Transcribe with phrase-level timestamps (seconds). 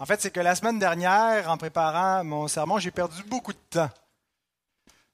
[0.00, 3.58] En fait, c'est que la semaine dernière, en préparant mon sermon, j'ai perdu beaucoup de
[3.68, 3.90] temps.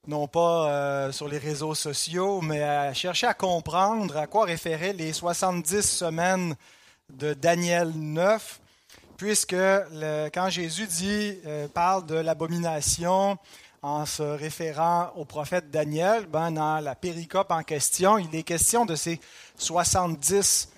[0.06, 4.92] Non pas euh, sur les réseaux sociaux, mais à chercher à comprendre à quoi référaient
[4.92, 6.54] les 70 semaines
[7.10, 8.60] de Daniel 9,
[9.16, 9.56] puisque
[10.34, 13.38] quand Jésus dit, euh, parle de l'abomination
[13.80, 18.84] en se référant au prophète Daniel, ben, dans la péricope en question, il est question
[18.84, 19.18] de ces
[19.56, 20.73] 70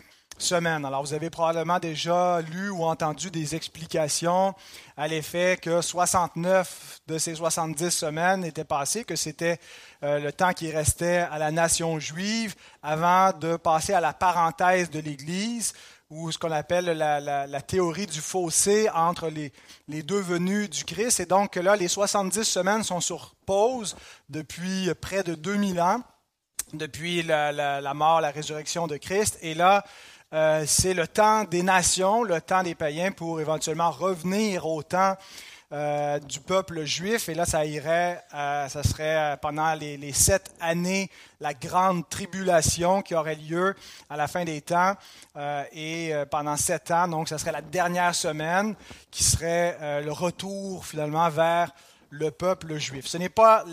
[0.52, 4.54] Alors, vous avez probablement déjà lu ou entendu des explications
[4.96, 9.58] à l'effet que 69 de ces 70 semaines étaient passées, que c'était
[10.02, 14.90] euh, le temps qui restait à la nation juive avant de passer à la parenthèse
[14.90, 15.72] de l'Église,
[16.10, 19.52] ou ce qu'on appelle la, théorie du fossé entre les,
[19.88, 21.18] les, deux venues du Christ.
[21.18, 23.96] Et donc là, les 70 semaines sont sur pause
[24.28, 26.02] depuis près de 2000 ans,
[26.74, 29.38] depuis la, la mort, la résurrection de Christ.
[29.40, 29.84] Et là,
[30.32, 35.14] euh, c'est le temps des nations, le temps des païens pour éventuellement revenir au temps
[35.72, 37.28] euh, du peuple juif.
[37.28, 41.10] Et là, ça irait, euh, ça serait pendant les, sept années
[41.40, 43.76] la grande tribulation qui aurait lieu
[44.10, 44.94] à la fin des temps.
[45.72, 48.74] et pendant sept ans, donc, ça serait la dernière semaine
[49.12, 51.70] qui serait le retour finalement vers
[52.10, 53.06] le peuple juif.
[53.06, 53.64] Ce n'est pas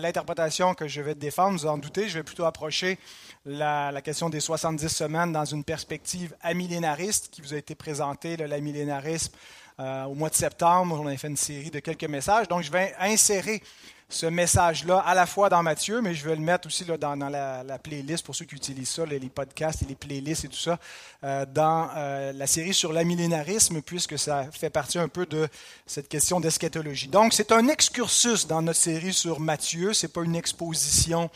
[0.00, 2.98] l'interprétation que je vais défendre, vous en doutez, je vais plutôt approcher
[3.46, 9.32] la, question des 70 semaines dans une perspective amillénariste qui vous a été présentée, l'amillénarisme,
[9.78, 10.98] euh, au mois de septembre.
[11.00, 12.48] On a fait une série de quelques messages.
[12.48, 13.62] Donc, je vais insérer
[14.08, 17.78] ce message-là à la fois dans Matthieu, mais je vais le mettre aussi dans, la,
[17.78, 20.78] playlist pour ceux qui utilisent ça, les, podcasts et les playlists et tout ça,
[21.24, 25.48] euh, dans euh, la série sur l'amillénarisme, puisque ça fait partie un peu de
[25.86, 27.08] cette question d'eschatologie.
[27.08, 31.30] Donc, c'est un excursus dans notre série sur Matthieu, ce n'est pas une exposition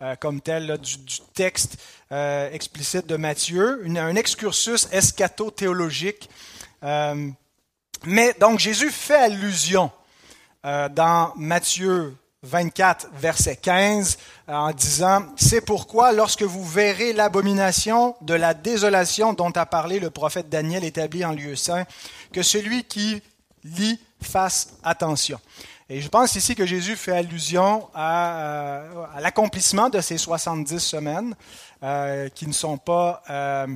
[0.00, 0.96] euh, comme tel du,
[1.34, 1.76] texte
[2.12, 6.30] euh, explicite de Matthieu, un excursus eschato-théologique.
[6.84, 7.28] Euh,
[8.04, 9.90] mais donc Jésus fait allusion
[10.62, 18.54] dans Matthieu 24, verset 15, en disant, C'est pourquoi lorsque vous verrez l'abomination de la
[18.54, 21.86] désolation dont a parlé le prophète Daniel établi en lieu saint,
[22.32, 23.22] que celui qui
[23.64, 25.40] lit fasse attention.
[25.90, 31.34] Et je pense ici que Jésus fait allusion à, euh, l'accomplissement de ces 70 semaines
[31.82, 33.66] euh, qui ne sont pas, euh,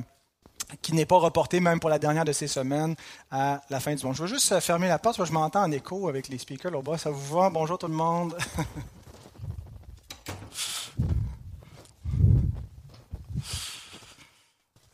[0.83, 2.95] qui n'est pas reporté même pour la dernière de ces semaines
[3.31, 4.15] à la fin du monde.
[4.15, 6.71] Je vais juste fermer la porte parce que je m'entends en écho avec les speakers
[6.71, 6.99] là-bas.
[6.99, 7.49] Ça vous va?
[7.49, 8.37] Bonjour tout le monde.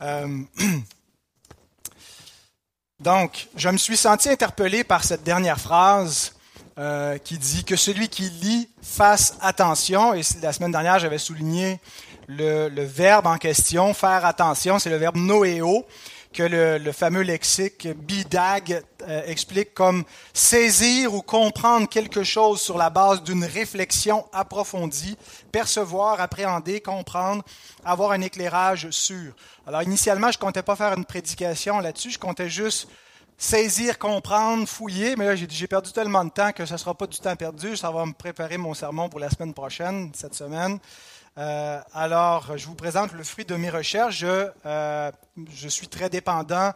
[3.00, 6.32] donc, je me suis senti interpellé par cette dernière phrase
[6.80, 10.14] euh, qui dit que celui qui lit fasse attention.
[10.14, 11.78] Et la semaine dernière, j'avais souligné
[12.26, 15.84] le, verbe en question, faire attention, c'est le verbe noéo,
[16.32, 22.88] que le, fameux lexique bidag euh, explique comme saisir ou comprendre quelque chose sur la
[22.88, 25.18] base d'une réflexion approfondie,
[25.52, 27.44] percevoir, appréhender, comprendre,
[27.84, 29.34] avoir un éclairage sûr.
[29.66, 32.88] Alors initialement, je comptais pas faire une prédication là-dessus, je comptais juste
[33.40, 37.06] saisir, comprendre, fouiller, mais là, j'ai perdu tellement de temps que ce ne sera pas
[37.06, 37.74] du temps perdu.
[37.74, 40.78] Ça va me préparer mon sermon pour la semaine prochaine, cette semaine.
[41.38, 44.18] Euh, alors, je vous présente le fruit de mes recherches.
[44.18, 45.10] Je, euh,
[45.68, 46.72] suis très dépendant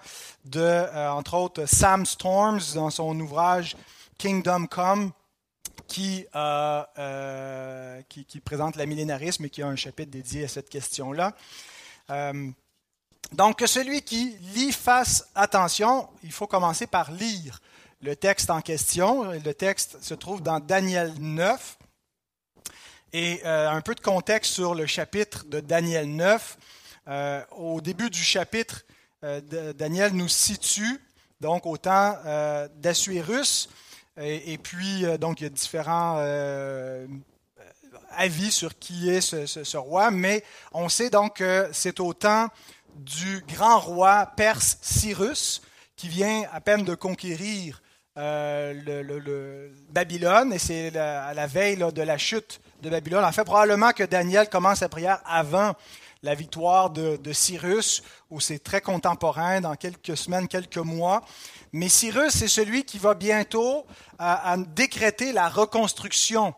[0.46, 3.76] de, euh, entre autres, Sam Storms dans son ouvrage
[4.16, 5.12] Kingdom Come,
[5.86, 6.24] qui,
[8.08, 11.34] qui, qui, présente la millénarisme et qui a un chapitre dédié à cette question-là.
[13.32, 17.60] Donc, que celui qui lit fasse attention, il faut commencer par lire
[18.04, 19.32] le texte en question.
[19.32, 21.78] Le texte se trouve dans Daniel 9.
[23.12, 26.58] Et euh, un peu de contexte sur le chapitre de Daniel 9.
[27.06, 28.84] Euh, au début du chapitre,
[29.22, 31.00] euh, Daniel nous situe
[31.40, 32.16] donc au temps
[32.76, 33.68] d'Assuérus.
[34.16, 36.18] Et, puis, donc, il y a différents
[38.10, 42.48] avis sur qui est ce, ce, roi, mais on sait donc que c'est au temps
[42.96, 45.62] du grand roi perse Cyrus,
[45.96, 47.82] qui vient à peine de conquérir
[48.16, 53.24] euh, Babylone, et c'est à la veille de la chute de Babylone.
[53.24, 55.74] En fait, probablement que Daniel commence sa prière avant
[56.22, 61.22] la victoire de, Cyrus, où c'est très contemporain, dans quelques semaines, quelques mois.
[61.72, 63.84] Mais Cyrus, c'est celui qui va bientôt
[64.18, 66.54] à décréter la reconstruction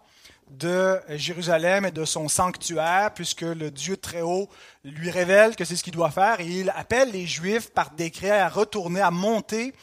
[0.50, 4.48] de Jérusalem et de son sanctuaire, puisque le Dieu très haut
[4.84, 8.38] lui révèle que c'est ce qu'il doit faire, et il appelle les Juifs par décret
[8.38, 9.74] à retourner, à monter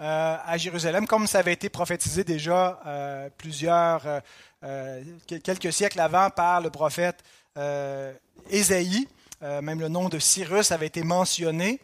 [0.00, 4.02] euh, à Jérusalem, comme ça avait été prophétisé déjà euh, plusieurs,
[4.62, 7.22] euh, quelques siècles avant par le prophète
[8.50, 9.08] Ésaïe.
[9.40, 11.80] même le nom de Cyrus avait été mentionné.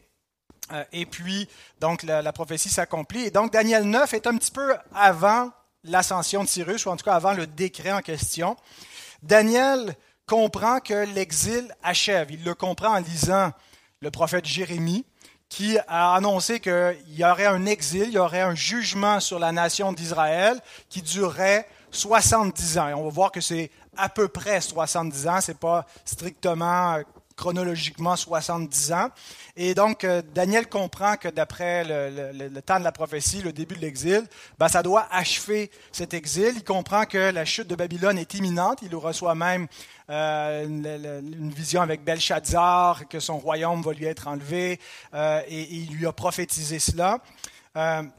[0.93, 1.49] Et puis,
[1.81, 3.25] donc, la, prophétie s'accomplit.
[3.25, 5.51] Et donc, Daniel 9 est un petit peu avant
[5.85, 8.57] l'ascension de Cyrus, ou en tout cas avant le décret en question.
[9.23, 9.95] Daniel
[10.27, 12.31] comprend que l'exil achève.
[12.31, 13.53] Il le comprend en lisant
[14.01, 15.05] le prophète Jérémie,
[15.49, 19.53] qui a annoncé qu'il y aurait un exil, il y aurait un jugement sur la
[19.53, 22.89] nation d'Israël qui durerait 70 ans.
[22.89, 26.99] Et on va voir que c'est à peu près 70 ans, ce n'est pas strictement
[27.37, 29.09] chronologiquement 70 ans.
[29.57, 33.81] Et donc, euh, Daniel comprend que d'après le, temps de la prophétie, le début de
[33.81, 34.23] l'exil,
[34.59, 36.53] ben, ça doit achever cet exil.
[36.57, 38.81] Il comprend que la chute de Babylone est imminente.
[38.83, 39.67] Il reçoit même
[40.11, 44.81] euh, une, vision avec Belshazzar, que son royaume va lui être enlevé,
[45.15, 47.19] euh, et, il lui a prophétisé cela.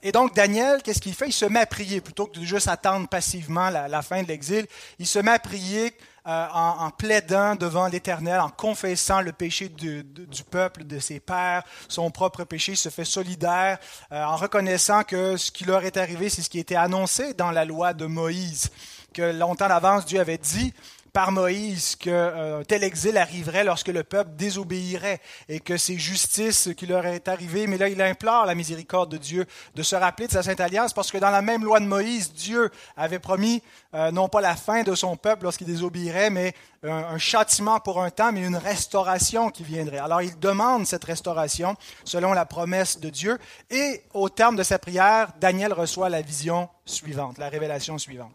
[0.04, 1.28] et donc Daniel, qu'est-ce qu'il fait?
[1.28, 4.28] Il se met à prier plutôt que de juste attendre passivement la, la fin de
[4.28, 4.66] l'exil.
[5.00, 5.94] Il se met à prier
[6.28, 10.04] euh, en, plaidant devant l'Éternel, en confessant le péché du,
[10.50, 13.78] peuple, de ses pères, son propre péché, se fait solidaire,
[14.12, 17.52] euh, en reconnaissant que ce qui leur est arrivé, c'est ce qui était annoncé dans
[17.52, 18.72] la loi de Moïse,
[19.14, 20.74] que longtemps d'avance Dieu avait dit,
[21.16, 26.72] par Moïse que euh, tel exil arriverait lorsque le peuple désobéirait et que c'est justice
[26.76, 27.68] qui leur est arrivée.
[27.68, 29.46] Mais là, il implore la miséricorde de Dieu
[29.76, 32.34] de se rappeler de sa sainte alliance parce que dans la même loi de Moïse,
[32.34, 33.64] Dieu avait promis
[33.94, 36.54] euh, non pas la fin de son peuple lorsqu'il désobéirait, mais
[36.84, 40.00] un, un, châtiment pour un temps, mais une restauration qui viendrait.
[40.00, 43.38] Alors il demande cette restauration selon la promesse de Dieu
[43.70, 48.34] et au terme de sa prière, Daniel reçoit la vision suivante, la révélation suivante.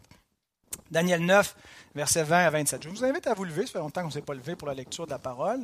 [0.89, 1.55] Daniel 9,
[1.95, 2.83] versets 20 à 27.
[2.83, 4.67] Je vous invite à vous lever, ça fait longtemps qu'on ne s'est pas levé pour
[4.67, 5.61] la lecture de la parole.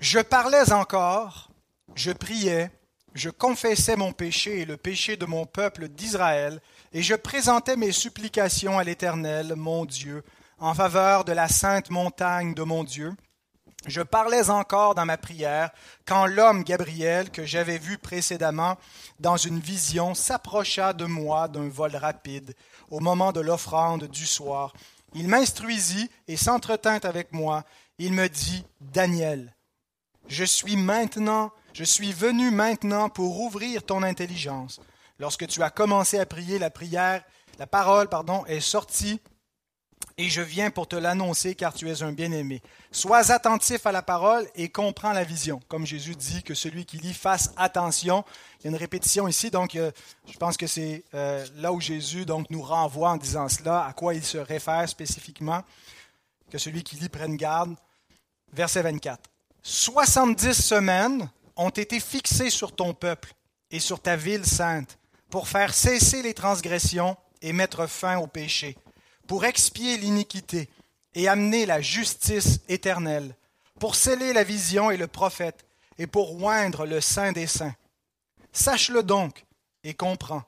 [0.00, 1.50] Je parlais encore,
[1.94, 2.70] je priais,
[3.14, 6.60] je confessais mon péché et le péché de mon peuple d'Israël,
[6.92, 10.22] et je présentais mes supplications à l'Éternel, mon Dieu,
[10.58, 13.14] en faveur de la sainte montagne de mon Dieu,
[13.86, 15.70] je parlais encore dans ma prière
[16.06, 18.76] quand l'homme Gabriel, que j'avais vu précédemment
[19.20, 22.54] dans une vision, s'approcha de moi d'un vol rapide
[22.90, 24.72] au moment de l'offrande du soir.
[25.14, 27.64] Il m'instruisit et s'entretint avec moi.
[27.98, 29.54] Il me dit, Daniel,
[30.28, 34.80] je suis maintenant, je suis venu maintenant pour ouvrir ton intelligence.
[35.18, 37.22] Lorsque tu as commencé à prier, la prière,
[37.58, 39.20] la parole, pardon, est sortie
[40.16, 42.62] et je viens pour te l'annoncer car tu es un bien-aimé.
[42.92, 45.60] Sois attentif à la parole et comprends la vision.
[45.68, 48.24] Comme Jésus dit que celui qui lit fasse attention.
[48.60, 49.90] Il y a une répétition ici, donc euh,
[50.30, 53.92] je pense que c'est euh, là où Jésus donc, nous renvoie en disant cela, à
[53.92, 55.62] quoi il se réfère spécifiquement,
[56.50, 57.74] que celui qui lit prenne garde.
[58.52, 59.20] Verset 24.
[59.62, 63.32] 70 semaines ont été fixées sur ton peuple
[63.70, 68.76] et sur ta ville sainte pour faire cesser les transgressions et mettre fin au péché
[69.26, 70.68] pour expier l'iniquité
[71.14, 73.36] et amener la justice éternelle,
[73.78, 75.64] pour sceller la vision et le prophète,
[75.98, 77.74] et pour oindre le Saint des saints.
[78.52, 79.44] Sache-le donc
[79.84, 80.42] et comprends.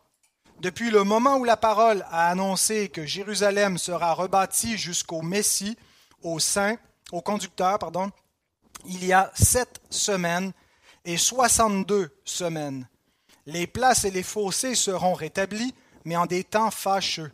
[0.60, 5.76] Depuis le moment où la parole a annoncé que Jérusalem sera rebâtie jusqu'au Messie,
[6.22, 6.76] au Saint,
[7.12, 8.10] au conducteur, pardon,
[8.86, 10.52] il y a sept semaines
[11.04, 12.88] et soixante-deux semaines.
[13.44, 15.74] Les places et les fossés seront rétablis,
[16.04, 17.30] mais en des temps fâcheux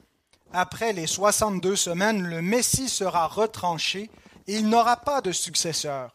[0.53, 4.11] après les 62 semaines, le Messie sera retranché
[4.47, 6.15] et il n'aura pas de successeur.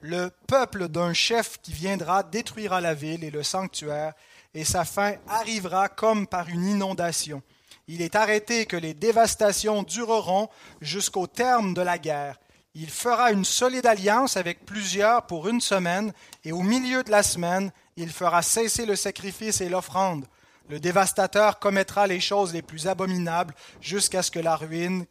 [0.00, 4.14] Le peuple d'un chef qui viendra détruira la ville et le sanctuaire,
[4.54, 7.42] et sa fin arrivera comme par une inondation.
[7.88, 10.48] Il est arrêté que les dévastations dureront
[10.80, 12.38] jusqu'au terme de la guerre.
[12.74, 16.12] Il fera une solide alliance avec plusieurs pour une semaine,
[16.44, 20.26] et au milieu de la semaine, il fera cesser le sacrifice et l'offrande.
[20.68, 25.06] Le dévastateur commettra les choses les plus abominables jusqu'à ce que la ruine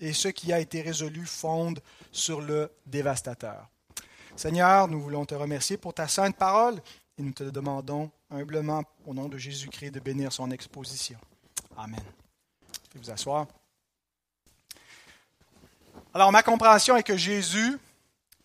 [0.00, 1.80] et ce qui a été résolu fondent
[2.12, 3.68] sur le dévastateur.
[4.36, 6.80] Seigneur, nous voulons te remercier pour ta sainte parole
[7.18, 11.18] et nous te demandons humblement au nom de Jésus-Christ de bénir son exposition.
[11.76, 12.00] Amen.
[12.94, 13.46] Je vous asseoir.
[16.12, 17.78] Alors, ma compréhension est que Jésus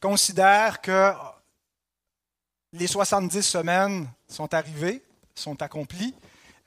[0.02, 1.14] considère que
[2.74, 5.02] les 70 semaines sont arrivées,
[5.36, 6.14] sont accomplies,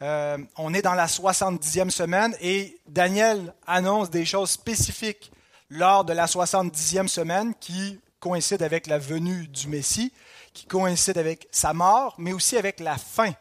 [0.04, 5.32] euh, on est dans la 70e semaine et Daniel annonce des choses spécifiques
[5.70, 10.12] lors de la 70e semaine qui coïncident avec la venue du Messie,
[10.52, 13.32] qui coïncident avec sa mort, mais aussi avec la fin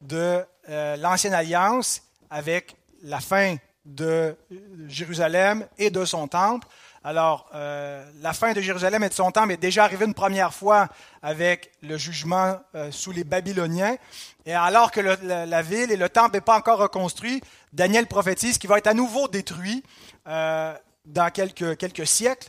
[0.00, 2.74] de euh, l'Ancienne Alliance, avec
[3.04, 4.34] la fin de
[4.88, 6.66] Jérusalem et de son temple.
[7.06, 10.52] Alors, euh, la fin de Jérusalem et de son temple est déjà arrivée une première
[10.52, 10.88] fois
[11.22, 13.94] avec le jugement euh, sous les Babyloniens.
[14.44, 17.40] Et alors que la, ville et le temple n'est pas encore reconstruit,
[17.72, 19.84] Daniel prophétise qu'il va être à nouveau détruit
[20.26, 22.48] euh, dans quelques, siècles.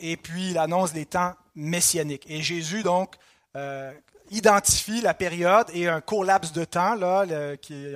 [0.00, 2.26] et puis il annonce les temps messianiques.
[2.28, 3.14] Et Jésus, donc,
[4.30, 6.94] identifie la période et un court laps de temps.
[6.94, 7.24] Là,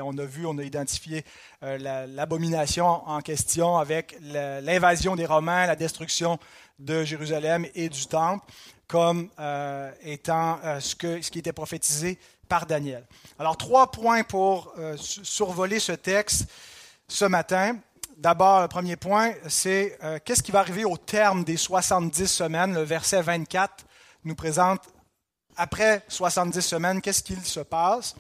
[0.04, 1.25] on a vu, on a identifié
[1.62, 6.38] euh, l'abomination en question avec l'invasion des Romains, la destruction
[6.78, 8.44] de Jérusalem et du Temple
[8.87, 12.18] comme euh, étant euh, ce, ce qui était prophétisé
[12.49, 13.04] par Daniel.
[13.38, 16.49] Alors, trois points pour survoler ce texte
[17.06, 17.76] ce matin.
[18.16, 22.73] D'abord, le premier point, c'est qu'est-ce qui va arriver au terme des 70 semaines?
[22.73, 23.85] Le verset 24
[24.25, 24.80] nous présente
[25.58, 28.14] après 70 semaines, qu'est-ce qu'il se passe?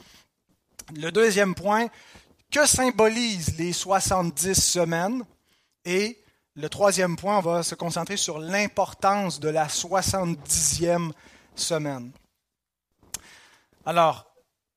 [0.94, 1.86] Le deuxième point,
[2.50, 5.24] que symbolisent les 70 semaines?
[5.84, 6.18] Et
[6.54, 11.12] le troisième point, on va se concentrer sur l'importance de la 70e
[11.54, 12.10] semaine.
[13.86, 14.26] Alors,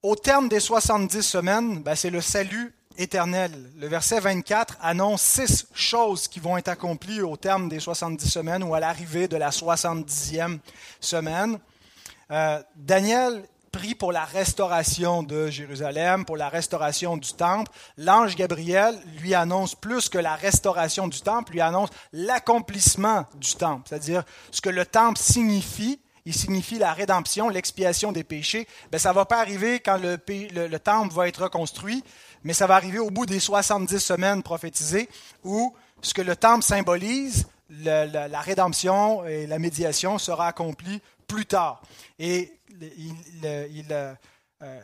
[0.03, 3.71] au terme des 70 semaines, ben, c'est le salut éternel.
[3.77, 8.63] Le verset 24 annonce six choses qui vont être accomplies au terme des 70 semaines
[8.63, 10.59] ou à l'arrivée de la 70e
[10.99, 11.59] semaine.
[12.31, 17.71] Euh, Daniel prie pour la restauration de Jérusalem, pour la restauration du temple.
[17.97, 23.87] L'ange Gabriel lui annonce plus que la restauration du temple, lui annonce l'accomplissement du temple,
[23.87, 25.99] c'est-à-dire ce que le temple signifie.
[26.25, 28.67] Il signifie la rédemption, l'expiation des péchés.
[28.91, 32.03] Ben, ça ne va pas arriver quand le, le, temple va être reconstruit,
[32.43, 35.09] mais ça va arriver au bout des 70 semaines prophétisées
[35.43, 35.73] où
[36.03, 41.81] ce que le temple symbolise, la, la rédemption et la médiation sera accomplie plus tard.
[42.19, 44.13] Et il, euh,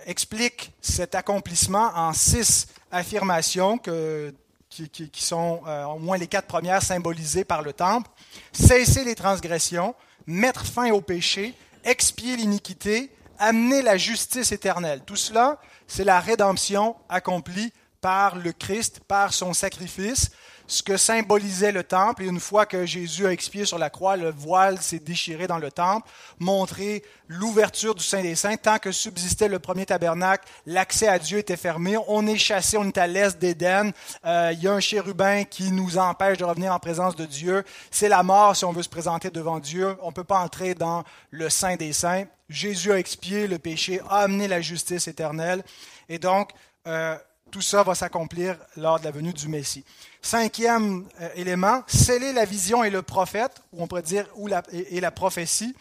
[0.06, 7.44] explique cet accomplissement en six affirmations qui, sont euh, au moins les quatre premières symbolisées
[7.44, 8.10] par le temple.
[8.54, 9.94] Cesser les transgressions,
[10.26, 15.02] mettre fin au péché, expier l'iniquité, amener la justice éternelle.
[15.06, 20.32] Tout cela, c'est la rédemption accomplie par le Christ, par son sacrifice
[20.68, 22.24] ce que symbolisait le temple.
[22.24, 25.58] Et une fois que Jésus a expié sur la croix, le voile s'est déchiré dans
[25.58, 26.08] le temple,
[26.40, 28.58] montrer l'ouverture du Saint des Saints.
[28.58, 31.98] Tant que subsistait le premier tabernacle, l'accès à Dieu était fermé.
[32.08, 33.92] On est chassé, on est à l'est d'Éden.
[34.26, 37.64] Euh, il y a un chérubin qui nous empêche de revenir en présence de Dieu.
[37.90, 39.96] C'est la mort si on veut se présenter devant Dieu.
[40.02, 42.26] On ne peut pas entrer dans le Saint des Saints.
[42.50, 45.64] Jésus a expié le péché, a amené la justice éternelle.
[46.08, 46.52] Et donc,
[46.88, 47.18] euh,
[47.52, 49.84] tout ça va s'accomplir lors de la venue du Messie.
[50.22, 54.28] Cinquième euh, élément, sceller la vision et le prophète, ou on pourrait dire
[54.72, 55.76] et, la prophétie.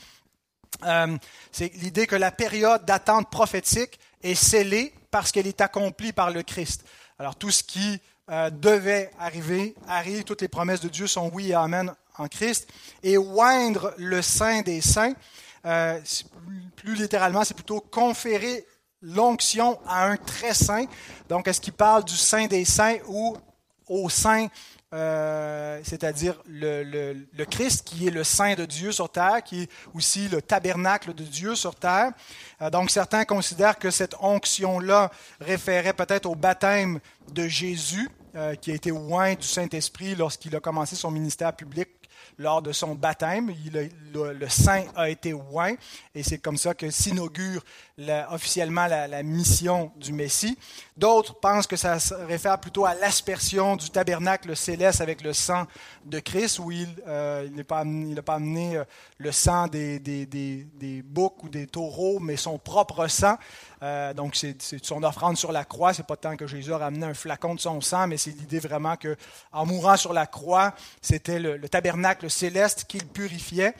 [0.84, 1.16] Euh,
[1.52, 6.42] c'est l'idée que la période d'attente prophétique est scellée parce qu'elle est accomplie par le
[6.42, 6.84] Christ.
[7.18, 11.50] Alors tout ce qui euh, devait arriver arrive, toutes les promesses de Dieu sont oui
[11.50, 12.68] et amen en Christ.
[13.02, 15.14] Et oindre le Saint des saints,
[16.76, 18.64] plus littéralement, c'est plutôt conférer
[19.02, 20.86] l'onction à un très saint.
[21.28, 23.36] Donc, est-ce qu'il parle du saint des saints ou
[23.88, 24.48] au saint,
[24.92, 30.28] euh, c'est-à-dire le, Christ qui est le saint de Dieu sur terre, qui est aussi
[30.28, 32.10] le tabernacle de Dieu sur terre?
[32.62, 35.10] Euh, donc, certains considèrent que cette onction-là
[35.40, 37.00] référait peut-être au baptême
[37.32, 41.88] de Jésus, euh, qui a été oint du Saint-Esprit lorsqu'il a commencé son ministère public
[42.38, 43.52] lors de son baptême.
[44.12, 45.74] le, saint a été oint
[46.14, 47.62] et c'est comme ça que s'inaugure
[48.30, 50.58] officiellement la, mission du Messie.
[50.96, 55.66] D'autres pensent que ça se réfère plutôt à l'aspersion du tabernacle céleste avec le sang
[56.06, 57.84] de Christ, où il euh, n'a pas,
[58.24, 58.84] pas, amené euh,
[59.18, 63.36] le sang des, des, des, boucs ou des taureaux, mais son propre sang.
[63.82, 65.92] Euh, donc, c'est son offrande sur la croix.
[65.92, 68.60] C'est pas tant que Jésus a ramené un flacon de son sang, mais c'est l'idée
[68.60, 69.16] vraiment que,
[69.52, 70.72] en mourant sur la croix,
[71.02, 73.74] c'était le tabernacle céleste qu'il purifiait.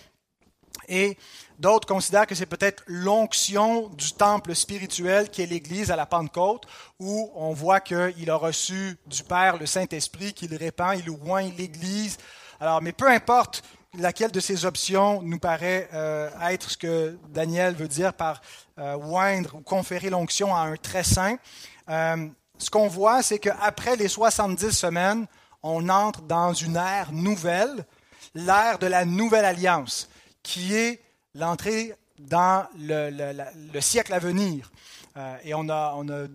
[0.88, 1.16] Et
[1.58, 6.66] d'autres considèrent que c'est peut-être l'onction du temple spirituel qui est l'Église à la Pentecôte,
[6.98, 12.18] où on voit qu'il a reçu du Père le Saint-Esprit, qu'il répand, il oint l'Église.
[12.60, 13.62] Alors, mais peu importe
[13.98, 18.40] laquelle de ces options nous paraît euh, être ce que Daniel veut dire par
[18.78, 21.36] euh, oindre ou conférer l'onction à un très saint,
[21.88, 22.28] euh,
[22.58, 25.26] ce qu'on voit, c'est qu'après les 70 semaines,
[25.62, 27.84] on entre dans une ère nouvelle,
[28.34, 30.08] l'ère de la nouvelle alliance
[30.46, 31.00] qui est
[31.34, 34.70] l'entrée dans le, siècle à venir.
[35.16, 36.26] Euh, et on a, on a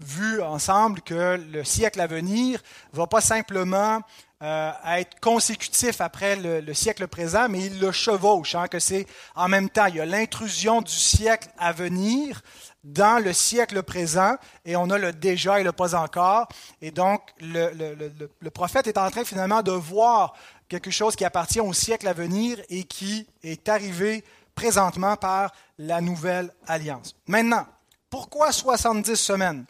[0.00, 2.60] vu ensemble que le siècle à venir
[2.92, 4.00] ne va pas simplement
[4.42, 9.48] euh, être consécutif après le, siècle présent, mais il le chevauche, hein, que c'est en
[9.48, 12.42] même temps, il y a l'intrusion du siècle à venir
[12.84, 16.48] dans le siècle présent, et on a le déjà et le pas encore.
[16.80, 20.34] Et donc, le, prophète est en train finalement de voir
[20.68, 26.00] quelque chose qui appartient au siècle à venir et qui est arrivé présentement par la
[26.00, 27.14] nouvelle alliance.
[27.26, 27.66] Maintenant,
[28.08, 29.64] pourquoi 70 semaines?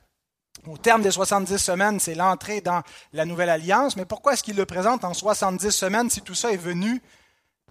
[0.66, 4.56] Au terme des 70 semaines, c'est l'entrée dans la nouvelle alliance, mais pourquoi est-ce qu'il
[4.56, 7.00] le présente en 70 semaines si tout ça est venu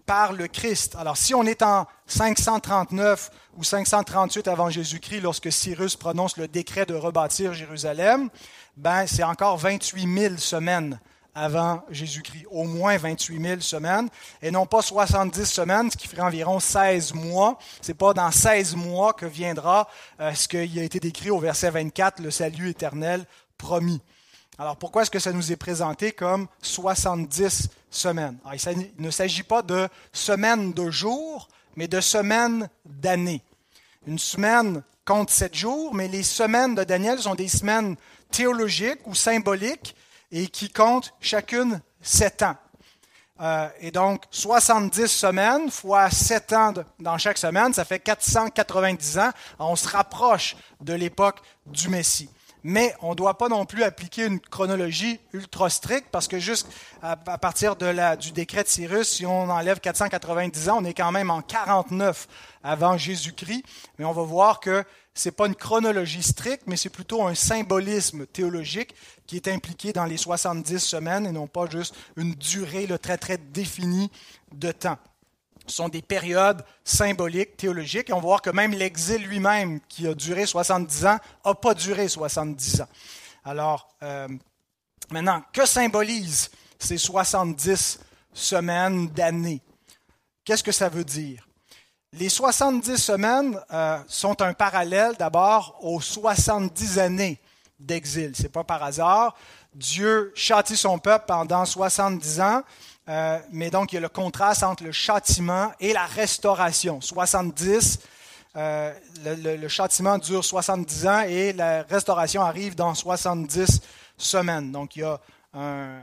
[0.09, 0.95] par le Christ.
[0.99, 6.87] Alors si on est en 539 ou 538 avant Jésus-Christ, lorsque Cyrus prononce le décret
[6.87, 8.31] de rebâtir Jérusalem,
[8.75, 10.99] ben c'est encore 28 000 semaines
[11.35, 14.09] avant Jésus-Christ, au moins 28 000 semaines,
[14.41, 17.59] et non pas 70 semaines, ce qui ferait environ 16 mois.
[17.79, 19.87] C'est pas dans 16 mois que viendra
[20.19, 23.25] euh, ce qui a été décrit au verset 24, le salut éternel
[23.59, 24.01] promis.
[24.57, 29.61] Alors pourquoi est-ce que ça nous est présenté comme 70 semaines Il ne s'agit pas
[29.61, 33.41] de semaines de jours, mais de semaines d'années.
[34.07, 37.95] Une semaine compte sept jours, mais les semaines de Daniel sont des semaines
[38.31, 39.95] théologiques ou symboliques
[40.31, 42.55] et qui comptent chacune sept ans.
[43.41, 49.31] Euh, et donc, 70 semaines fois 7 ans dans chaque semaine, ça fait 490 ans.
[49.59, 52.29] On se rapproche de l'époque du Messie.
[52.63, 56.67] Mais on ne doit pas non plus appliquer une chronologie ultra stricte parce que juste
[57.01, 61.31] à, partir du décret de Cyrus, si on enlève 490 ans, on est quand même
[61.31, 62.27] en 49
[62.63, 63.63] avant Jésus-Christ.
[63.97, 67.35] Mais on va voir que ce n'est pas une chronologie stricte, mais c'est plutôt un
[67.35, 72.87] symbolisme théologique qui est impliqué dans les 70 semaines et non pas juste une durée
[72.87, 74.11] le très très définie
[74.53, 74.97] de temps.
[75.69, 80.13] Sont des périodes symboliques, théologiques, et on va voir que même l'exil lui-même, qui a
[80.13, 82.87] duré 70 ans, n'a pas duré 70 ans.
[83.45, 84.27] Alors, euh,
[85.11, 86.49] maintenant, que symbolisent
[86.79, 87.99] ces 70
[88.33, 89.61] semaines d'années?
[90.43, 91.47] Qu'est-ce que ça veut dire?
[92.13, 97.39] Les 70 semaines euh, sont un parallèle d'abord aux 70 années
[97.79, 98.35] d'exil.
[98.35, 99.35] Ce n'est pas par hasard.
[99.75, 102.63] Dieu châtie son peuple pendant 70 ans,
[103.09, 107.01] euh, mais donc il y a le contraste entre le châtiment et la restauration.
[107.01, 107.99] 70,
[108.55, 108.93] euh,
[109.25, 113.81] le, châtiment dure 70 ans et la restauration arrive dans 70
[114.15, 114.71] semaines.
[114.71, 115.19] Donc il y a
[115.53, 116.01] un,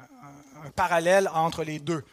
[0.75, 2.05] parallèle entre les deux.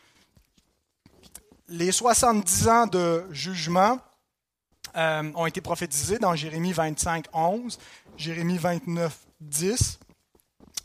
[1.69, 3.97] Les 70 ans de jugement
[4.95, 7.79] euh, ont été prophétisés dans Jérémie 25, 11,
[8.15, 9.99] Jérémie 29, 10,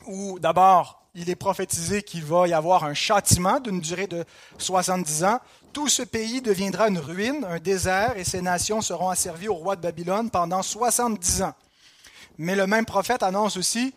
[0.06, 4.24] où d'abord, il est prophétisé qu'il va y avoir un châtiment d'une durée de
[4.58, 5.40] 70 ans.
[5.72, 9.76] Tout ce pays deviendra une ruine, un désert, et ces nations seront asservies au roi
[9.76, 11.54] de Babylone pendant 70 ans.
[12.38, 13.94] Mais le même prophète annonce aussi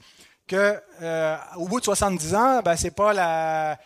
[0.48, 3.80] que euh, au bout de 70 ans, ben, ce n'est pas la,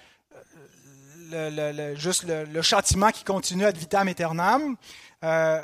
[1.95, 4.75] juste le, châtiment qui continue ad vitam aeternam,
[5.23, 5.61] euh,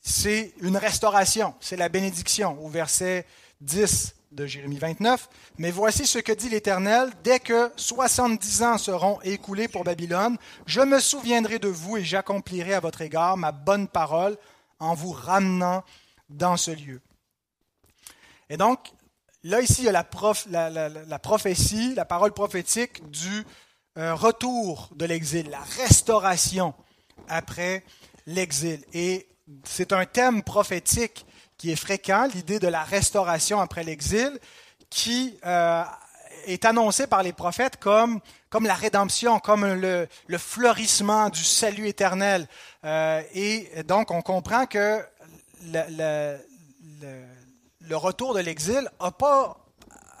[0.00, 2.58] c'est une restauration, c'est la bénédiction.
[2.62, 3.26] Au verset
[3.60, 5.28] 10 de Jérémie 29.
[5.58, 10.80] Mais voici ce que dit l'Éternel, dès que 70 ans seront écoulés pour Babylone, je
[10.80, 14.36] me souviendrai de vous et j'accomplirai à votre égard ma bonne parole
[14.80, 15.84] en vous ramenant
[16.28, 17.00] dans ce lieu.
[18.50, 18.92] Et donc,
[19.42, 23.44] là, ici, il y a la, la, prophétie, la parole prophétique du
[23.96, 26.74] euh, retour de l'exil, la restauration
[27.28, 27.84] après
[28.26, 28.84] l'exil.
[28.92, 29.28] Et
[29.64, 31.24] c'est un thème prophétique
[31.56, 34.38] qui est fréquent, l'idée de la restauration après l'exil,
[34.90, 35.84] qui euh,
[36.46, 38.20] est annoncée par les prophètes comme,
[38.62, 42.46] la rédemption, comme le, le fleurissement du salut éternel.
[42.84, 45.00] Euh, et donc, on comprend que
[45.64, 46.38] le,
[47.80, 49.56] le, retour de l'exil n'a pas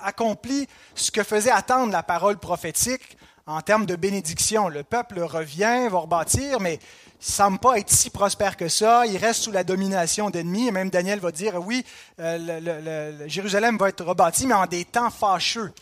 [0.00, 3.16] accompli ce que faisait attendre la parole prophétique
[3.46, 4.68] en termes de bénédiction.
[4.68, 6.78] Le peuple revient, va rebâtir, mais
[7.24, 9.06] semble pas être si prospère que ça.
[9.06, 10.68] Il reste sous la domination d'ennemis.
[10.68, 11.84] Et même Daniel va dire, oui,
[12.20, 15.72] euh, le, Jérusalem va être rebâti, mais en des temps fâcheux.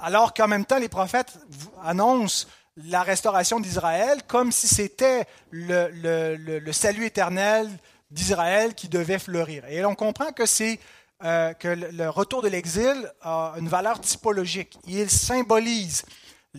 [0.00, 1.38] Alors qu'en même temps, les prophètes
[1.82, 7.70] annoncent la restauration d'Israël comme si c'était le, salut éternel
[8.10, 9.64] d'Israël qui devait fleurir.
[9.70, 10.78] Et on comprend que c'est
[11.24, 14.78] euh, que le retour de l'exil a une valeur typologique.
[14.86, 16.04] Il symbolise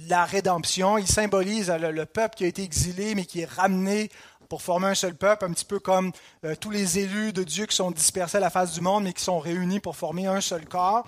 [0.07, 0.97] la rédemption.
[0.97, 4.09] Il symbolise euh, le, peuple qui a été exilé, mais qui est ramené
[4.49, 6.11] pour former un seul peuple, un petit peu comme
[6.45, 9.13] euh, tous les élus de Dieu qui sont dispersés à la face du monde, mais
[9.13, 11.05] qui sont réunis pour former un seul corps.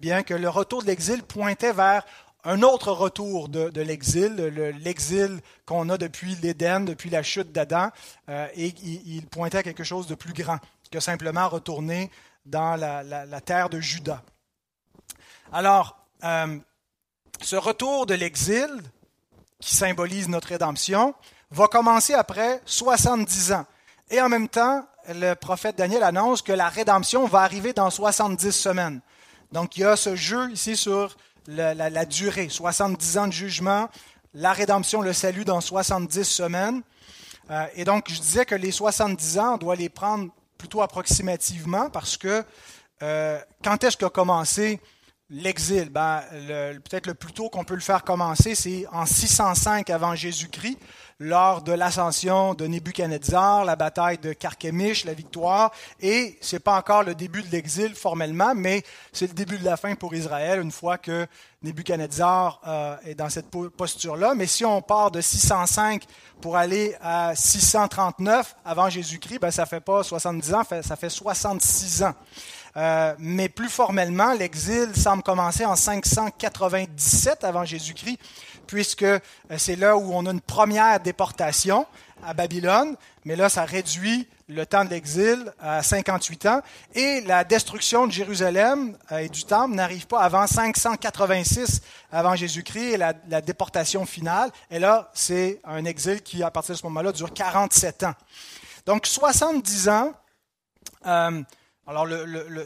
[0.00, 2.04] Bien que le retour de l'exil pointait vers
[2.44, 4.34] un autre retour de, l'exil,
[4.82, 7.90] l'exil qu'on a depuis l'Éden, depuis la chute d'Adam,
[8.28, 10.58] euh, et il, pointait à quelque chose de plus grand
[10.90, 12.10] que simplement retourner
[12.44, 14.22] dans la, terre de Juda.
[15.52, 16.04] Alors,
[17.40, 18.68] ce retour de l'exil,
[19.60, 21.14] qui symbolise notre rédemption,
[21.50, 23.66] va commencer après 70 ans.
[24.10, 28.52] Et en même temps, le prophète Daniel annonce que la rédemption va arriver dans 70
[28.52, 29.00] semaines.
[29.52, 31.16] Donc il y a ce jeu ici sur
[31.46, 33.88] la, durée, 70 ans de jugement,
[34.34, 36.82] la rédemption, le salut dans 70 semaines.
[37.50, 41.90] Euh, et donc je disais que les 70 ans, on doit les prendre plutôt approximativement
[41.90, 42.44] parce que
[43.02, 44.80] euh, quand est-ce qu'a commencé
[45.32, 50.14] l'exil, ben, peut-être le plus tôt qu'on peut le faire commencer, c'est en 605 avant
[50.14, 50.78] Jésus-Christ,
[51.18, 57.02] lors de l'ascension de Nebuchadnezzar, la bataille de Carchemish, la victoire, et c'est pas encore
[57.02, 60.72] le début de l'exil formellement, mais c'est le début de la fin pour Israël une
[60.72, 61.26] fois que
[61.62, 64.34] Nebuchadnezzar euh, est dans cette posture-là.
[64.34, 66.04] Mais si on part de 605
[66.40, 72.02] pour aller à 639 avant Jésus-Christ, ben ça fait pas 70 ans, ça fait 66
[72.02, 72.14] ans.
[72.76, 78.18] Euh, mais plus formellement, l'exil semble commencer en 597 avant Jésus-Christ,
[78.66, 79.18] puisque euh,
[79.58, 81.86] c'est là où on a une première déportation
[82.24, 86.62] à Babylone, mais là, ça réduit le temps de l'exil à 58 ans,
[86.94, 92.94] et la destruction de Jérusalem euh, et du Temple n'arrive pas avant 586 avant Jésus-Christ,
[92.94, 97.12] et la, déportation finale, et là, c'est un exil qui, à partir de ce moment-là,
[97.12, 98.14] dure 47 ans.
[98.86, 100.12] Donc, 70 ans,
[101.86, 102.06] alors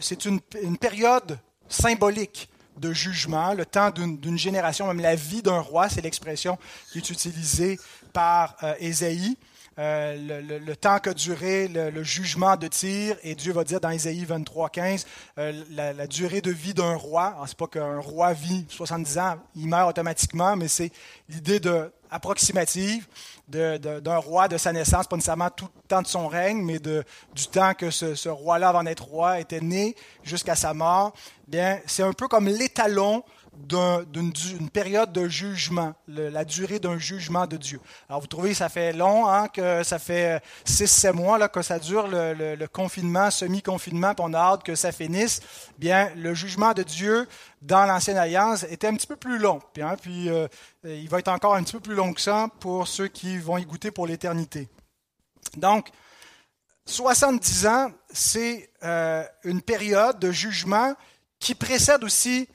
[0.01, 0.41] c'est une,
[0.79, 6.59] période symbolique de jugement, le temps d'une génération, même la vie d'un roi, c'est l'expression
[6.93, 7.79] qui est utilisée
[8.13, 9.37] par euh, Ésaïe.
[9.79, 14.25] Euh, le, temps qu'a duré le, jugement de Tyr, et Dieu va dire dans Ésaïe
[14.25, 15.07] 23, 15,
[15.39, 17.37] euh, la, durée de vie d'un roi.
[17.47, 20.91] C'est pas qu'un roi vit 70 ans, il meurt automatiquement, mais c'est
[21.29, 23.07] l'idée de, approximative
[23.49, 27.05] d'un roi de sa naissance, pas nécessairement tout le temps de son règne, mais de,
[27.35, 31.13] du temps que ce, ce roi-là, avant d'être roi, était né jusqu'à sa mort.
[31.47, 33.23] Bien, c'est un peu comme l'étalon
[33.57, 37.81] d'une période de jugement, la durée d'un jugement de Dieu.
[38.09, 41.79] Alors vous trouvez, ça fait long, hein, que ça fait 6-7 mois là, que ça
[41.79, 45.41] dure le, confinement, semi-confinement, puis on a hâte que ça finisse.
[45.79, 47.27] Bien, le jugement de Dieu
[47.63, 49.61] dans l'Ancienne Alliance était un petit peu plus long.
[49.73, 50.47] Puis, hein, puis euh,
[50.85, 53.59] il va être encore un petit peu plus long que ça pour ceux qui vont
[53.59, 54.69] y goûter pour l'éternité.
[55.57, 55.89] Donc,
[56.87, 60.95] 70 ans, c'est euh, une période de jugement
[61.39, 62.49] qui précède aussi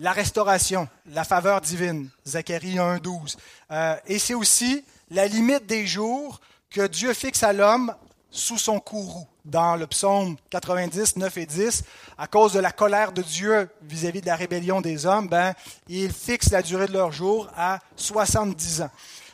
[0.00, 3.36] la restauration, la faveur divine, Zacharie 1.12.
[3.70, 7.94] Euh, et c'est aussi la limite des jours que Dieu fixe à l'homme
[8.30, 9.26] sous son courroux.
[9.44, 11.84] Dans le psaume 90, 9 et 10,
[12.16, 15.54] à cause de la colère de Dieu vis-à-vis de la rébellion des hommes, ben,
[15.88, 18.90] il fixe la durée de leur jour à 70 ans.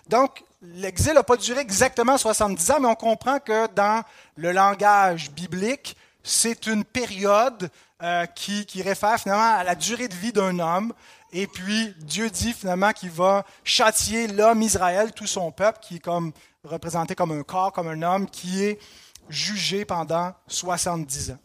[0.09, 4.02] Donc, l'exil n'a pas duré exactement 70 ans, mais on comprend que dans
[4.37, 7.70] le langage biblique, c'est une période
[8.02, 10.92] euh, qui, qui, réfère finalement à la durée de vie d'un homme.
[11.32, 16.00] Et puis Dieu dit finalement qu'il va châtier l'homme Israël, tout son peuple, qui est
[16.00, 16.32] comme
[16.64, 18.80] représenté comme un corps, comme un homme, qui est
[19.28, 21.38] jugé pendant 70 ans.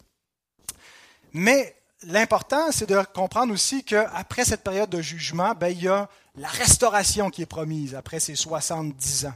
[1.34, 6.10] Mais l'important, c'est de comprendre aussi qu'après cette période de jugement, ben, il y a
[6.36, 9.34] la restauration qui est promise après ces 70 ans.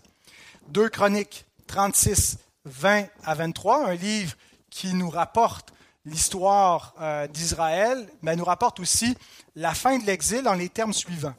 [0.69, 4.35] Deux Chroniques 36, 20 à 23, un livre
[4.75, 9.15] qui nous rapporte l'histoire euh, d'Israël, mais nous rapporte aussi
[9.55, 11.33] la fin de l'exil dans les termes suivants.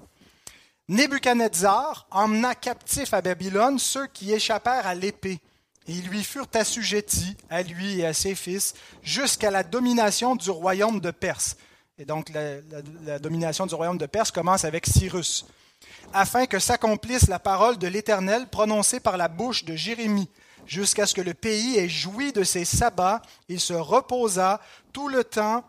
[0.88, 5.38] Nebuchadnezzar emmena captifs à Babylone ceux qui échappèrent à l'épée,
[5.86, 8.72] et ils lui furent assujettis, à lui et à ses fils,
[9.02, 11.58] jusqu'à la domination du royaume de Perse.
[11.98, 15.44] Et donc la domination du royaume de Perse commence avec Cyrus,
[16.14, 20.30] afin que s'accomplisse la parole de l'Éternel prononcée par la bouche de Jérémie
[20.66, 23.22] jusqu'à ce que le pays ait joui de ses sabbats.
[23.48, 24.60] Il se reposa
[24.92, 25.64] tout le temps